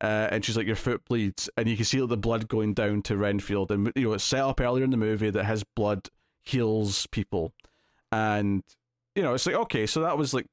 [0.02, 2.74] Uh, and she's like, "Your foot bleeds," and you can see like, the blood going
[2.74, 5.64] down to Renfield, and you know it's set up earlier in the movie that his
[5.64, 6.10] blood
[6.44, 7.54] heals people,
[8.12, 8.64] and
[9.16, 10.48] you know it's like okay, so that was like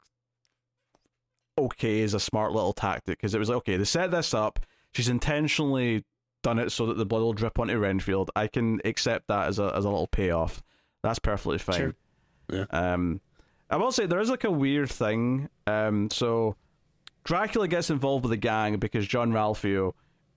[1.58, 4.60] okay is a smart little tactic because it was like, okay, they set this up.
[4.92, 6.04] She's intentionally
[6.42, 8.30] done it so that the blood will drip onto Renfield.
[8.34, 10.62] I can accept that as a as a little payoff.
[11.02, 11.76] That's perfectly fine.
[11.76, 11.94] Sure.
[12.50, 12.64] Yeah.
[12.70, 13.20] Um,
[13.70, 15.48] I will say there is like a weird thing.
[15.66, 16.56] Um, so
[17.24, 19.92] Dracula gets involved with the gang because Jean-Ralphio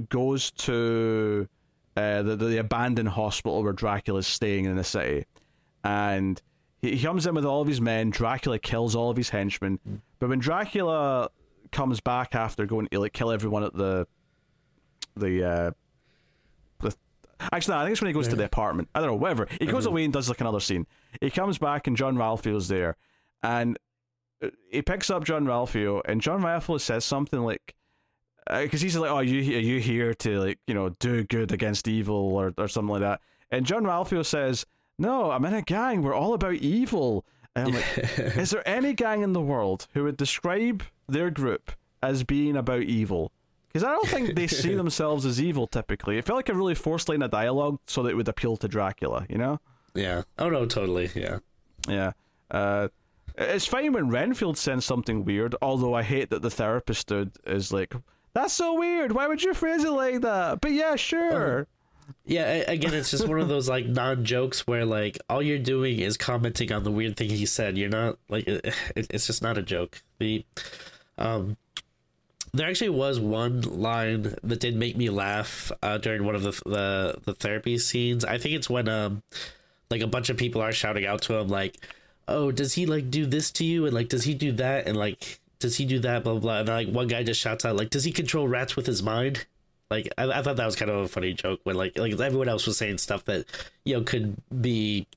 [0.09, 1.47] goes to
[1.95, 5.25] uh, the the abandoned hospital where Dracula's staying in the city,
[5.83, 6.41] and
[6.81, 8.09] he, he comes in with all of his men.
[8.09, 9.79] Dracula kills all of his henchmen,
[10.19, 11.29] but when Dracula
[11.71, 14.07] comes back after going to like kill everyone at the
[15.15, 15.71] the uh,
[16.81, 16.95] the
[17.51, 18.89] actually no, I think it's when he goes to the apartment.
[18.93, 19.47] I don't know, whatever.
[19.59, 20.85] He goes away and does like another scene.
[21.21, 22.97] He comes back and Jean-Ralphio's there,
[23.41, 23.79] and
[24.43, 27.75] uh, he picks up Jean-Ralphio, and Jean-Ralphio says something like,
[28.49, 31.87] because he's like, "Oh, you are you here to like you know do good against
[31.87, 33.21] evil or or something like that?"
[33.51, 34.65] And Jean-Ralphio says,
[34.99, 36.01] "No, I'm in a gang.
[36.01, 37.25] We're all about evil."
[37.55, 37.97] And I'm like,
[38.37, 41.71] is there any gang in the world who would describe their group
[42.03, 43.31] as being about evil?
[43.67, 46.17] Because I don't think they see themselves as evil typically.
[46.17, 48.67] It felt like a really forced line of dialogue so that it would appeal to
[48.67, 49.59] Dracula, you know?
[49.93, 50.23] yeah.
[50.37, 51.09] Oh no, totally.
[51.15, 51.39] Yeah.
[51.87, 52.11] Yeah.
[52.51, 52.89] Uh,
[53.37, 57.71] it's fine when Renfield sends something weird, although I hate that the therapist dude is
[57.73, 57.93] like,
[58.33, 59.11] that's so weird.
[59.13, 60.61] Why would you phrase it like that?
[60.61, 61.67] But yeah, sure.
[62.25, 65.99] Yeah, again, it's just one of those like non jokes where like all you're doing
[65.99, 67.77] is commenting on the weird thing he said.
[67.77, 70.03] You're not like it- it's just not a joke.
[70.19, 70.45] The
[71.17, 71.57] um,
[72.53, 76.51] there actually was one line that did make me laugh uh, during one of the
[76.65, 78.23] the the therapy scenes.
[78.23, 79.23] I think it's when um
[79.89, 81.77] like a bunch of people are shouting out to him like,
[82.27, 84.97] "Oh, does he like do this to you?" and like, "Does he do that?" and
[84.97, 86.41] like, "Does he do that?" blah blah.
[86.41, 86.59] blah.
[86.59, 89.45] And like one guy just shouts out like, "Does he control rats with his mind?"
[89.89, 92.49] Like I, I thought that was kind of a funny joke when like like everyone
[92.49, 93.45] else was saying stuff that
[93.83, 95.07] you know could be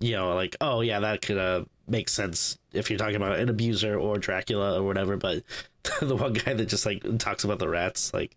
[0.00, 3.48] you know, like oh yeah, that could uh, make sense if you're talking about an
[3.48, 5.16] abuser or Dracula or whatever.
[5.16, 5.44] But
[6.00, 8.34] the one guy that just like talks about the rats, like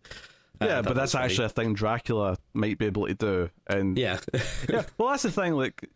[0.61, 4.20] yeah, but that's actually a thing Dracula might be able to do, and yeah,
[4.70, 4.84] yeah.
[4.97, 5.89] Well, that's the thing, like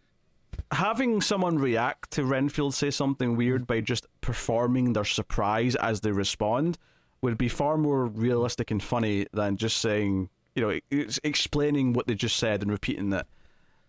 [0.72, 6.12] having someone react to Renfield say something weird by just performing their surprise as they
[6.12, 6.78] respond
[7.22, 12.16] would be far more realistic and funny than just saying, you know, explaining what they
[12.16, 13.26] just said and repeating it.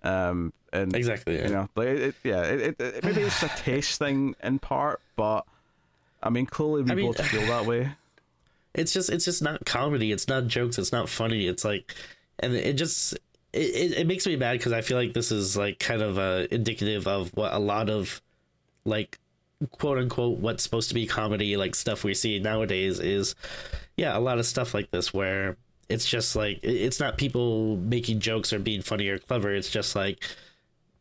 [0.02, 1.46] Um, and exactly, yeah.
[1.46, 5.44] you know, like it, yeah, it, it, maybe it's a taste thing in part, but
[6.22, 7.90] I mean, clearly we I mean, both feel that way.
[8.74, 10.12] It's just, it's just not comedy.
[10.12, 10.78] It's not jokes.
[10.78, 11.48] It's not funny.
[11.48, 11.94] It's like,
[12.38, 13.18] and it just,
[13.58, 16.46] it, it, makes me mad because I feel like this is like kind of uh,
[16.50, 18.20] indicative of what a lot of
[18.84, 19.18] like
[19.72, 23.34] quote unquote what's supposed to be comedy like stuff we see nowadays is
[23.96, 25.56] yeah a lot of stuff like this where
[25.88, 29.54] it's just like it's not people making jokes or being funny or clever.
[29.54, 30.22] It's just like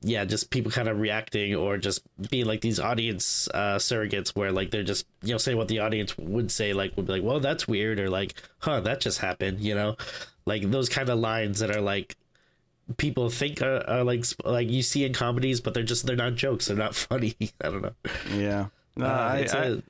[0.01, 4.51] yeah just people kind of reacting or just being like these audience uh surrogates where
[4.51, 7.23] like they're just you know saying what the audience would say like would be like
[7.23, 9.95] well that's weird or like huh that just happened you know?
[10.45, 12.15] Like those kind of lines that are like
[12.95, 16.35] people think are, are, like like you see in comedies, but they're just they're not
[16.35, 16.67] jokes.
[16.67, 17.35] They're not funny.
[17.61, 17.95] I don't know.
[18.31, 19.81] Yeah, no, uh, I, I, a,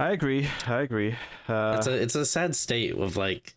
[0.00, 0.48] I agree.
[0.66, 1.16] I agree.
[1.48, 3.54] Uh, it's a it's a sad state of like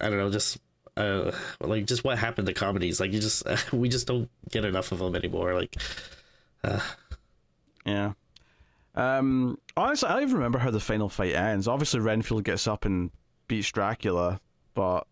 [0.00, 0.58] I don't know, just
[0.96, 3.00] uh, like just what happened to comedies.
[3.00, 5.54] Like you just uh, we just don't get enough of them anymore.
[5.54, 5.76] Like,
[6.62, 6.80] uh,
[7.86, 8.12] yeah.
[8.96, 11.66] Um, honestly, I don't even remember how the final fight ends.
[11.66, 13.10] Obviously, Renfield gets up and
[13.48, 14.40] beats Dracula,
[14.74, 15.06] but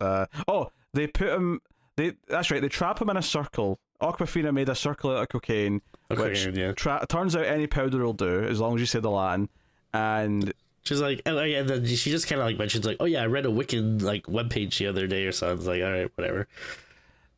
[0.00, 1.60] uh, oh, they put him
[1.96, 2.60] they that's right.
[2.60, 3.78] They trap him in a circle.
[4.00, 5.80] Awkwafina made a circle out of cocaine,
[6.10, 6.72] cocaine which yeah.
[6.72, 9.48] tra- turns out any powder will do as long as you say the Latin.
[9.92, 11.38] And she's like, and
[11.68, 14.26] then she just kind of like mentions like, oh yeah, I read a Wiccan like
[14.26, 15.58] webpage the other day or something.
[15.58, 16.48] It's like, all right, whatever.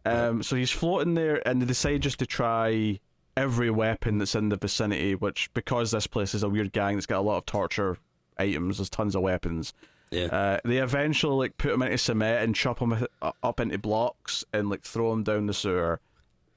[0.04, 3.00] Um, so he's floating there, and they decide just to try
[3.36, 5.14] every weapon that's in the vicinity.
[5.14, 7.98] Which, because this place is a weird gang that's got a lot of torture
[8.38, 9.72] items, there's tons of weapons.
[10.10, 10.26] Yeah.
[10.26, 13.06] Uh, they eventually like put him into cement and chop him
[13.42, 16.00] up into blocks and like throw him down the sewer,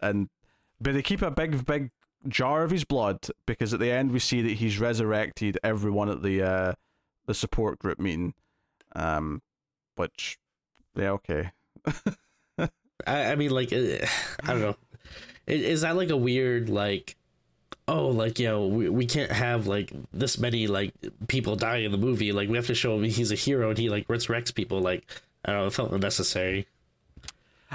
[0.01, 0.29] and
[0.79, 1.91] but they keep a big big
[2.27, 6.21] jar of his blood because at the end we see that he's resurrected everyone at
[6.21, 6.73] the uh,
[7.25, 8.33] the support group meeting,
[8.95, 9.41] um,
[9.95, 10.37] which
[10.95, 11.51] yeah okay.
[12.57, 12.67] I,
[13.31, 14.05] I mean like uh,
[14.43, 14.75] I don't know,
[15.47, 17.15] is that like a weird like
[17.89, 20.93] oh like you know we, we can't have like this many like
[21.27, 22.31] people die in the movie.
[22.31, 24.79] Like we have to show him he's a hero and he like resurrects people.
[24.79, 25.05] Like
[25.45, 26.67] i don't know it felt unnecessary.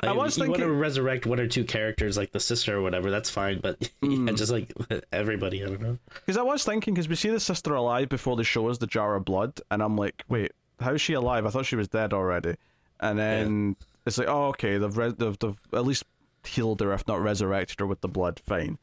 [0.03, 0.61] Like, I was you thinking...
[0.63, 3.79] want to resurrect one or two characters like the sister or whatever that's fine but
[4.03, 4.27] mm.
[4.29, 4.73] yeah, just like
[5.13, 5.99] everybody i don't know.
[6.15, 8.89] Because i was thinking because we see the sister alive before they show us the
[8.89, 10.51] jar of blood and i'm like wait
[10.81, 11.47] how's she alive?
[11.47, 12.57] I thought she was dead already.
[13.01, 13.87] And then yeah.
[14.07, 16.05] it's like oh okay they've, re- they've, they've at least
[16.45, 18.79] healed her if not resurrected her with the blood fine.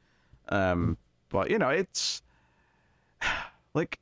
[0.50, 0.98] Um
[1.32, 2.22] but you know, it's
[3.74, 4.00] like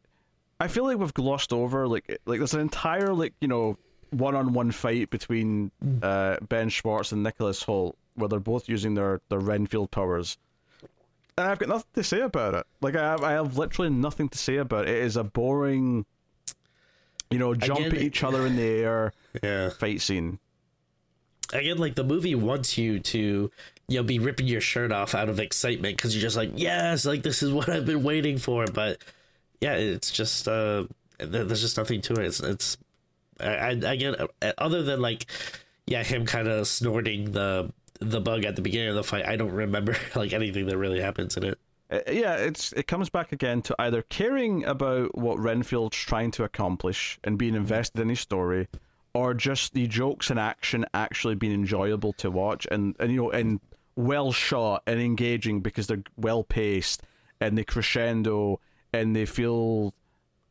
[0.60, 3.78] I feel like we've glossed over like like there's an entire like you know
[4.12, 5.72] one on one fight between
[6.02, 10.38] uh, Ben Schwartz and Nicholas Hoult where they're both using their their Renfield powers.
[11.38, 12.68] And I've got nothing to say about it.
[12.82, 14.96] Like I have, I have literally nothing to say about it.
[14.96, 16.06] It is a boring,
[17.30, 19.70] you know, jump Again, at each other in the air yeah.
[19.70, 20.40] fight scene
[21.54, 23.52] again like the movie wants you to
[23.90, 27.06] you know be ripping your shirt off out of excitement because you're just like yes
[27.06, 28.66] like this is what i've been waiting for.
[28.66, 29.00] But
[29.62, 30.86] yeah it's just uh
[31.18, 32.28] there's just nothing to it.
[32.28, 32.78] It's, it's
[33.40, 35.26] I, I get uh, other than like
[35.86, 39.36] yeah him kind of snorting the the bug at the beginning of the fight i
[39.36, 41.60] don't remember like anything that really happens in it.
[41.92, 46.44] Uh, yeah, it's it comes back again to either caring about what Renfield's trying to
[46.44, 48.68] accomplish and being invested in his story,
[49.14, 52.68] or just the jokes and action actually being enjoyable to watch.
[52.70, 53.60] And, and you know and
[54.00, 57.04] well shot and engaging because they're well paced
[57.42, 58.60] and they crescendo
[58.94, 59.94] and they feel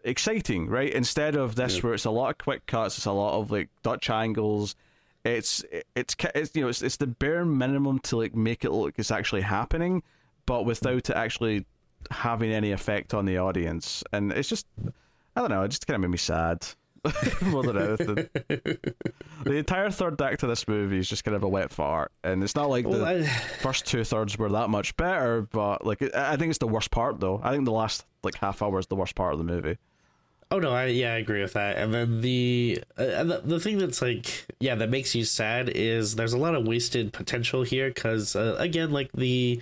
[0.05, 0.92] exciting, right?
[0.92, 1.80] Instead of this yeah.
[1.82, 4.76] where it's a lot of quick cuts, it's a lot of like Dutch angles.
[5.24, 5.64] It's
[5.96, 9.11] it's it's you know it's it's the bare minimum to like make it look it's
[9.11, 10.03] actually happening,
[10.46, 11.64] but without it actually
[12.11, 14.05] having any effect on the audience.
[14.12, 14.66] And it's just
[15.34, 16.66] I don't know, it just kind of made me sad.
[17.42, 18.14] more than anything.
[19.44, 22.42] the entire third act of this movie is just kind of a wet fart, and
[22.42, 23.26] it's not like well, the I...
[23.61, 25.42] first two thirds were that much better.
[25.42, 27.40] But like, I think it's the worst part, though.
[27.42, 29.78] I think the last like half hour is the worst part of the movie.
[30.51, 31.76] Oh no, I yeah, I agree with that.
[31.76, 36.14] And then the uh, the, the thing that's like yeah, that makes you sad is
[36.14, 39.61] there's a lot of wasted potential here because uh, again, like the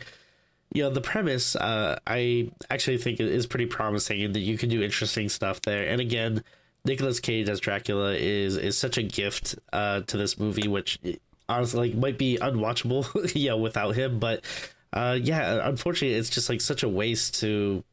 [0.73, 4.69] you know the premise uh, I actually think is pretty promising and that you can
[4.69, 5.89] do interesting stuff there.
[5.89, 6.45] And again,
[6.87, 10.99] Nicolas Cage as Dracula is is such a gift uh, to this movie, which
[11.49, 14.19] honestly like might be unwatchable, yeah, without him.
[14.19, 14.45] But
[14.93, 17.85] uh, yeah, unfortunately, it's just like such a waste to,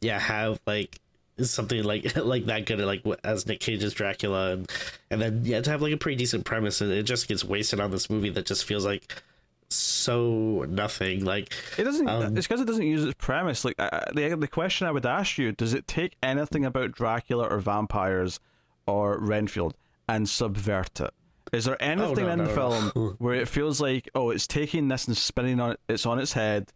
[0.00, 0.98] yeah, have like
[1.38, 4.70] something like like that good like as Nick Cage's Dracula and
[5.10, 7.80] and then yeah to have like a pretty decent premise and it just gets wasted
[7.80, 9.22] on this movie that just feels like
[9.72, 13.64] so nothing like it doesn't um, it's because it doesn't use its premise.
[13.64, 17.46] Like uh, the, the question i would ask you does it take anything about dracula
[17.46, 18.40] or vampires
[18.86, 19.74] or renfield
[20.08, 21.14] and subvert it?
[21.52, 22.54] Is there anything oh, no, in no, the no.
[22.54, 26.18] film where it feels like oh it's taking this and spinning on it it's on
[26.18, 26.72] its head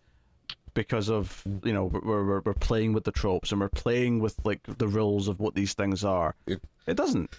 [0.74, 4.36] because of you know we're, we're, we're playing with the tropes and we're playing with
[4.44, 6.34] like the rules of what these things are?
[6.46, 7.30] It- it doesn't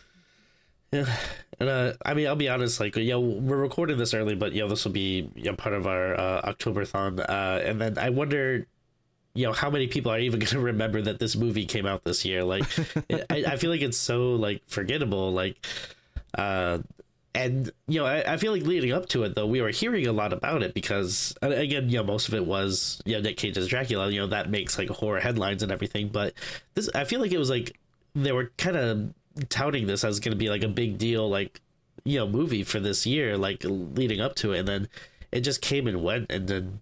[0.92, 1.06] Yeah,
[1.60, 2.80] and uh, I mean, I'll be honest.
[2.80, 5.88] Like, yeah, we're recording this early, but yeah, this will be you know, part of
[5.88, 7.20] our uh, Octoberthon.
[7.20, 8.68] Uh, and then I wonder,
[9.34, 12.04] you know, how many people are even going to remember that this movie came out
[12.04, 12.44] this year?
[12.44, 12.64] Like,
[13.30, 15.32] I, I feel like it's so like forgettable.
[15.32, 15.66] Like,
[16.38, 16.80] uh,
[17.34, 20.08] and you know, I, I feel like leading up to it though, we were hearing
[20.08, 23.36] a lot about it because again, you know, most of it was you know Nick
[23.36, 24.10] Cage's Dracula.
[24.10, 26.08] You know, that makes like horror headlines and everything.
[26.08, 26.34] But
[26.76, 27.78] this, I feel like it was like
[28.16, 29.14] they were kind of
[29.50, 31.62] touting this as going to be like a big deal, like
[32.04, 34.88] you know, movie for this year, like leading up to it, and then
[35.32, 36.82] it just came and went, and then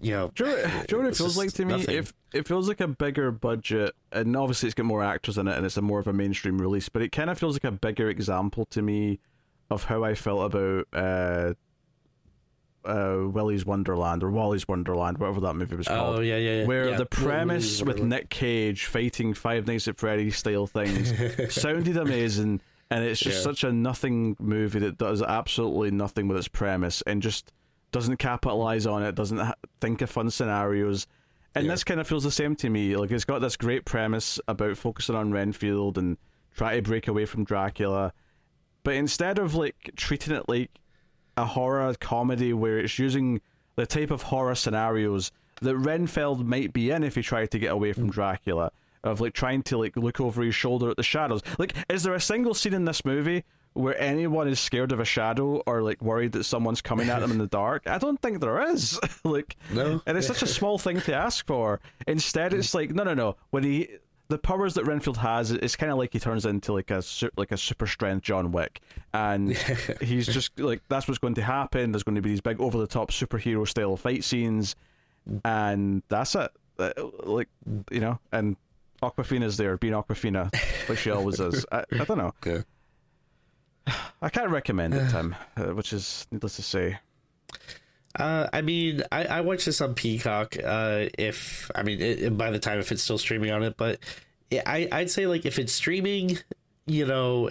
[0.00, 1.72] you know, Do you know, what- do you know what it feels like to me?
[1.78, 1.96] nothing.
[1.96, 5.56] If it feels like a bigger budget, and obviously it's got more actors in it,
[5.56, 7.72] and it's a more of a mainstream release, but it kind of feels like a
[7.72, 9.18] bigger example to me
[9.70, 11.54] of how I felt about uh,
[12.88, 16.18] uh, Willy's Wonderland or Wally's Wonderland, whatever that movie was called.
[16.18, 16.66] oh yeah, yeah, yeah.
[16.66, 16.96] Where yeah.
[16.96, 21.12] the premise with Nick Cage fighting Five Nights at Freddy's style things
[21.54, 22.60] sounded amazing,
[22.90, 23.42] and it's just Yeah.
[23.42, 27.52] such a nothing movie that does absolutely nothing with its premise and just
[27.92, 31.06] doesn't capitalize on it, doesn't ha- think of fun scenarios.
[31.54, 31.72] And Yeah.
[31.72, 32.96] this kind of feels the same to me.
[32.96, 36.16] Like it's got this great premise about focusing on Renfield and
[36.54, 38.12] try to break away from Dracula,
[38.84, 40.70] but instead of like treating it like
[41.38, 43.40] a horror comedy where it's using
[43.76, 45.30] the type of horror scenarios
[45.62, 48.10] that Renfield might be in if he tried to get away from hmm.
[48.10, 48.72] Dracula,
[49.04, 51.42] of like trying to like look over his shoulder at the shadows.
[51.58, 55.04] Like, is there a single scene in this movie where anyone is scared of a
[55.04, 57.86] shadow or like worried that someone's coming at them in the dark?
[57.86, 58.98] I don't think there is.
[59.24, 60.02] like, No.
[60.06, 61.80] and it's such a small thing to ask for.
[62.08, 63.36] Instead, it's like no, no, no.
[63.50, 63.88] When he
[64.28, 67.02] the powers that Renfield has, it's kind of like he turns into like a
[67.36, 68.80] like a super strength John Wick,
[69.12, 69.56] and
[70.00, 71.92] he's just like that's what's going to happen.
[71.92, 74.76] There's going to be these big over the top superhero style fight scenes,
[75.44, 76.50] and that's it.
[76.78, 76.90] Uh,
[77.24, 77.48] Like
[77.90, 78.56] you know, and
[79.02, 80.52] Awkwafina's there being Awkwafina,
[80.88, 81.64] like she always is.
[81.72, 82.34] I, I don't know.
[82.46, 82.62] Okay.
[84.22, 86.98] I can't recommend it, Tim, uh, which is needless to say.
[88.18, 90.56] Uh, I mean, I, I watched this on Peacock.
[90.62, 94.00] Uh, if I mean, it, by the time if it's still streaming on it, but
[94.50, 96.38] yeah, I I'd say like if it's streaming,
[96.86, 97.50] you know,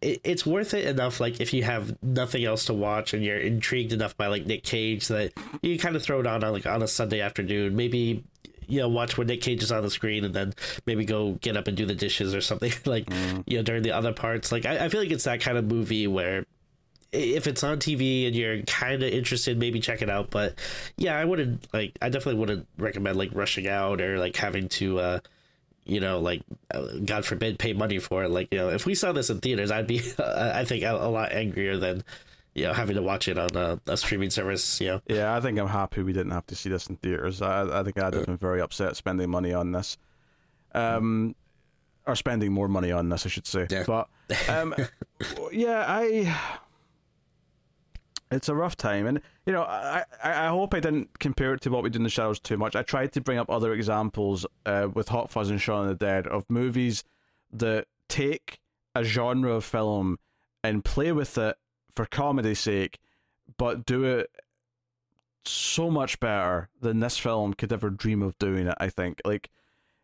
[0.00, 1.20] it, it's worth it enough.
[1.20, 4.64] Like if you have nothing else to watch and you're intrigued enough by like Nick
[4.64, 8.24] Cage that you kind of throw it on on like on a Sunday afternoon, maybe.
[8.68, 10.52] You know, watch when Nick Cage is on the screen, and then
[10.86, 13.08] maybe go get up and do the dishes or something like
[13.46, 14.50] you know during the other parts.
[14.50, 16.46] Like I, I feel like it's that kind of movie where
[17.16, 20.30] if it's on TV and you're kind of interested, maybe check it out.
[20.30, 20.54] But
[20.96, 21.96] yeah, I wouldn't like.
[22.02, 25.20] I definitely wouldn't recommend like rushing out or like having to, uh,
[25.84, 26.42] you know, like
[26.72, 28.30] uh, God forbid, pay money for it.
[28.30, 30.92] Like you know, if we saw this in theaters, I'd be, uh, I think, a,
[30.92, 32.04] a lot angrier than
[32.54, 34.80] you know having to watch it on a, a streaming service.
[34.80, 37.42] You know, Yeah, I think I'm happy we didn't have to see this in theaters.
[37.42, 39.98] I, I think I'd have been very upset spending money on this,
[40.74, 41.34] um,
[42.06, 43.66] or spending more money on this, I should say.
[43.70, 43.84] Yeah.
[43.86, 44.08] But
[44.48, 44.74] um,
[45.52, 46.36] yeah, I.
[48.30, 51.70] It's a rough time, and you know, I, I hope I didn't compare it to
[51.70, 52.74] what we did in the shadows too much.
[52.74, 56.04] I tried to bring up other examples uh, with Hot Fuzz and Shaun of the
[56.04, 57.04] Dead of movies
[57.52, 58.58] that take
[58.96, 60.18] a genre of film
[60.64, 61.56] and play with it
[61.94, 62.98] for comedy's sake,
[63.56, 64.30] but do it
[65.44, 68.74] so much better than this film could ever dream of doing it.
[68.78, 69.50] I think like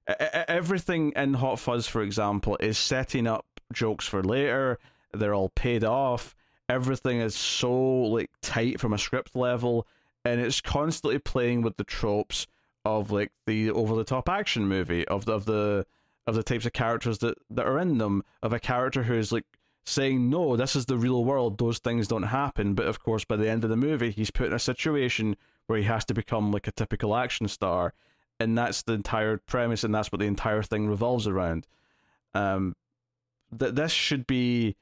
[0.07, 4.79] everything in Hot Fuzz, for example, is setting up jokes for later.
[5.13, 6.35] They're all paid off.
[6.69, 9.87] Everything is so like tight from a script level,
[10.25, 12.47] and it's constantly playing with the tropes
[12.85, 15.87] of like the over the top action movie of the, of the
[16.27, 18.23] of the types of characters that that are in them.
[18.43, 19.45] Of a character who's like
[19.85, 23.35] saying no this is the real world those things don't happen but of course by
[23.35, 25.37] the end of the movie he's put in a situation
[25.67, 27.93] where he has to become like a typical action star
[28.39, 31.67] and that's the entire premise and that's what the entire thing revolves around
[32.35, 32.77] um
[33.51, 34.77] that this should be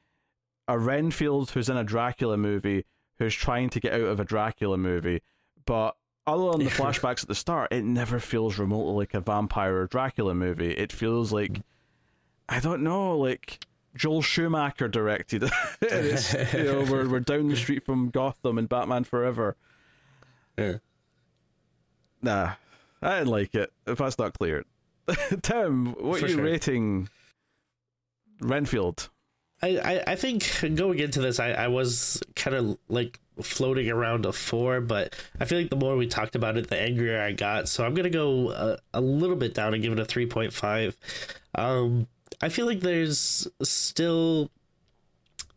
[0.67, 2.85] a renfield who's in a dracula movie
[3.19, 5.21] who's trying to get out of a dracula movie
[5.65, 5.95] but
[6.27, 9.87] other than the flashbacks at the start it never feels remotely like a vampire or
[9.87, 11.61] dracula movie it feels like
[12.49, 15.43] i don't know like Joel Schumacher directed
[15.81, 16.53] it.
[16.53, 19.57] You know, we're we're down the street from Gotham and Batman Forever.
[20.57, 20.77] yeah.
[22.21, 22.53] nah,
[23.01, 23.73] I didn't like it.
[23.85, 24.63] If that's not clear,
[25.41, 26.43] Tim, what For are you sure.
[26.45, 27.09] rating
[28.39, 29.09] Renfield?
[29.63, 34.25] I, I, I think going into this, I, I was kind of like floating around
[34.25, 37.31] a four, but I feel like the more we talked about it, the angrier I
[37.31, 37.69] got.
[37.69, 40.53] So I'm gonna go a, a little bit down and give it a three point
[40.53, 40.97] five.
[41.55, 42.07] Um,
[42.41, 44.49] I feel like there's still,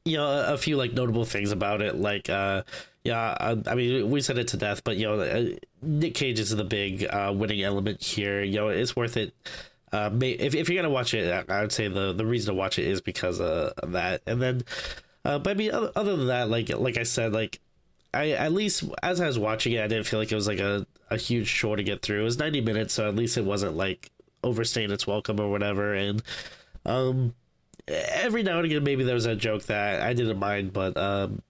[0.04, 1.96] you know, a, a few like notable things about it.
[1.96, 2.62] Like, uh,
[3.04, 5.44] yeah, I, I mean, we said it to death, but you know, uh,
[5.82, 8.42] Nick Cage is the big uh, winning element here.
[8.42, 9.34] You know, it's worth it.
[9.94, 12.80] Uh, if if you're gonna watch it, I would say the the reason to watch
[12.80, 14.22] it is because of that.
[14.26, 14.64] And then,
[15.24, 17.60] uh, but I mean, other, other than that, like like I said, like
[18.12, 20.58] I at least as I was watching it, I didn't feel like it was like
[20.58, 22.22] a a huge chore to get through.
[22.22, 24.10] It was 90 minutes, so at least it wasn't like
[24.42, 25.94] overstaying its welcome or whatever.
[25.94, 26.24] And
[26.84, 27.32] um,
[27.86, 31.40] every now and again, maybe there was a joke that I didn't mind, but um.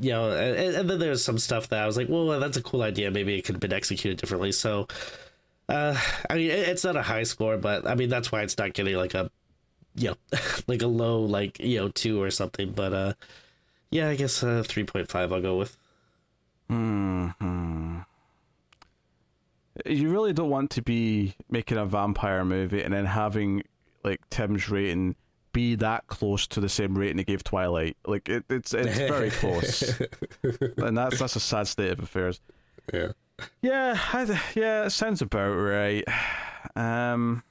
[0.00, 2.62] You know, and, and then there's some stuff that I was like, well, that's a
[2.62, 3.12] cool idea.
[3.12, 4.50] Maybe it could have been executed differently.
[4.50, 4.88] So,
[5.72, 5.98] uh,
[6.30, 8.72] I mean, it- it's not a high score, but I mean that's why it's not
[8.74, 9.30] getting like a,
[9.94, 10.16] you know,
[10.66, 12.72] like a low like you know two or something.
[12.72, 13.12] But uh,
[13.90, 15.32] yeah, I guess uh, three point five.
[15.32, 15.76] I'll go with.
[16.68, 17.28] Hmm.
[19.86, 23.62] You really don't want to be making a vampire movie and then having
[24.04, 25.16] like Tim's rating
[25.52, 27.96] be that close to the same rating he gave Twilight.
[28.06, 29.98] Like it, it's it's very close,
[30.76, 32.40] and that's that's a sad state of affairs.
[32.92, 33.12] Yeah.
[33.62, 36.04] Yeah, I, th- yeah, it sounds about right.
[36.76, 37.42] Um,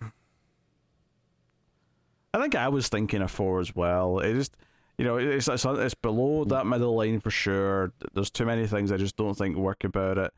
[2.34, 4.19] I think I was thinking a four as well.
[4.19, 4.55] It just,
[4.97, 7.91] you know, it's it's, it's below that middle line for sure.
[8.13, 10.34] There's too many things I just don't think work about it.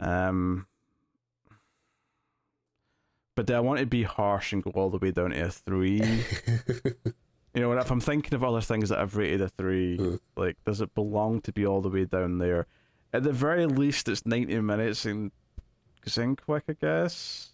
[0.00, 0.66] Um,
[3.36, 5.50] but do I want to be harsh and go all the way down to a
[5.50, 6.00] three?
[7.54, 10.20] you know, if I'm thinking of other things that I've rated a three, Mm.
[10.36, 12.66] like, does it belong to be all the way down there?
[13.12, 15.32] At the very least, it's 90 minutes in
[16.06, 17.52] Zinquick, I guess.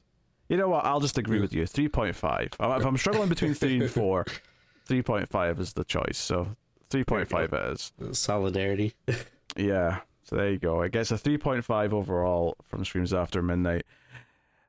[0.48, 0.84] You know what?
[0.84, 1.64] I'll just agree with you.
[1.64, 2.60] 3.5.
[2.60, 4.24] Um, If I'm struggling between 3 and 4,
[4.88, 6.18] 3.5 is the choice.
[6.18, 6.48] So
[6.90, 8.18] 3.5 it is.
[8.18, 8.94] Solidarity.
[9.58, 10.00] Yeah.
[10.24, 10.82] So there you go.
[10.82, 13.86] I guess a 3.5 overall from Screams After Midnight.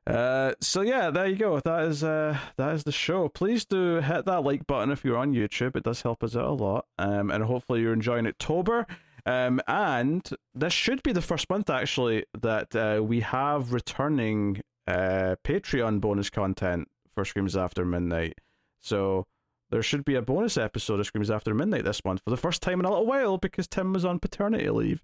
[0.06, 1.60] Uh, so yeah, there you go.
[1.60, 3.28] That is uh, that is the show.
[3.28, 5.76] Please do hit that like button if you're on YouTube.
[5.76, 6.86] It does help us out a lot.
[6.98, 8.86] Um, and hopefully you're enjoying October.
[9.28, 15.36] Um, and this should be the first month actually that uh, we have returning uh
[15.44, 18.38] Patreon bonus content for Screams After Midnight.
[18.80, 19.26] So
[19.70, 22.62] there should be a bonus episode of Screams After Midnight this month for the first
[22.62, 25.02] time in a little while because Tim was on paternity leave.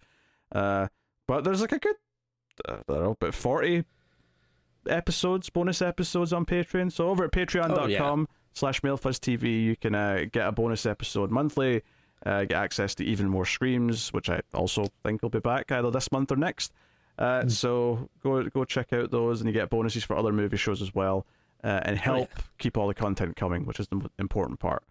[0.52, 0.88] Uh,
[1.26, 1.96] but there's like a good,
[2.68, 3.84] I don't know, about 40
[4.88, 6.92] episodes, bonus episodes on Patreon.
[6.92, 11.82] So over at patreon.com slash mildfuzztv, you can uh, get a bonus episode monthly,
[12.24, 16.10] get access to even more Screams, which I also think will be back either this
[16.10, 16.72] month or next.
[17.18, 20.82] Uh, So go go check out those, and you get bonuses for other movie shows
[20.82, 21.26] as well,
[21.62, 24.82] uh, and help keep all the content coming, which is the important part.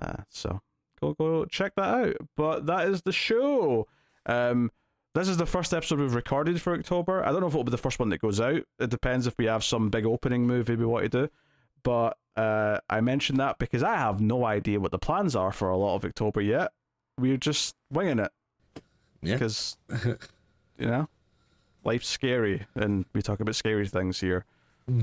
[0.00, 0.60] Uh, so
[1.00, 2.16] go go check that out.
[2.36, 3.86] But that is the show.
[4.26, 4.70] Um,
[5.14, 7.24] this is the first episode we've recorded for October.
[7.24, 8.62] I don't know if it'll be the first one that goes out.
[8.78, 11.30] It depends if we have some big opening movie we want to do.
[11.86, 15.68] But uh, I mentioned that because I have no idea what the plans are for
[15.70, 16.72] a lot of October yet.
[17.16, 18.32] We're just winging it
[19.22, 19.34] Yeah.
[19.34, 20.16] because you
[20.80, 21.08] know
[21.84, 24.44] life's scary, and we talk about scary things here.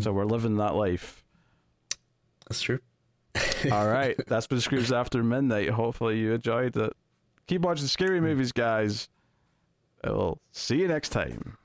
[0.01, 1.23] So we're living that life.
[2.47, 2.80] That's true.
[3.72, 5.69] All right, that's been Screams After Midnight.
[5.69, 6.93] Hopefully you enjoyed it.
[7.47, 9.07] Keep watching scary movies, guys.
[10.03, 11.57] I will see you next time.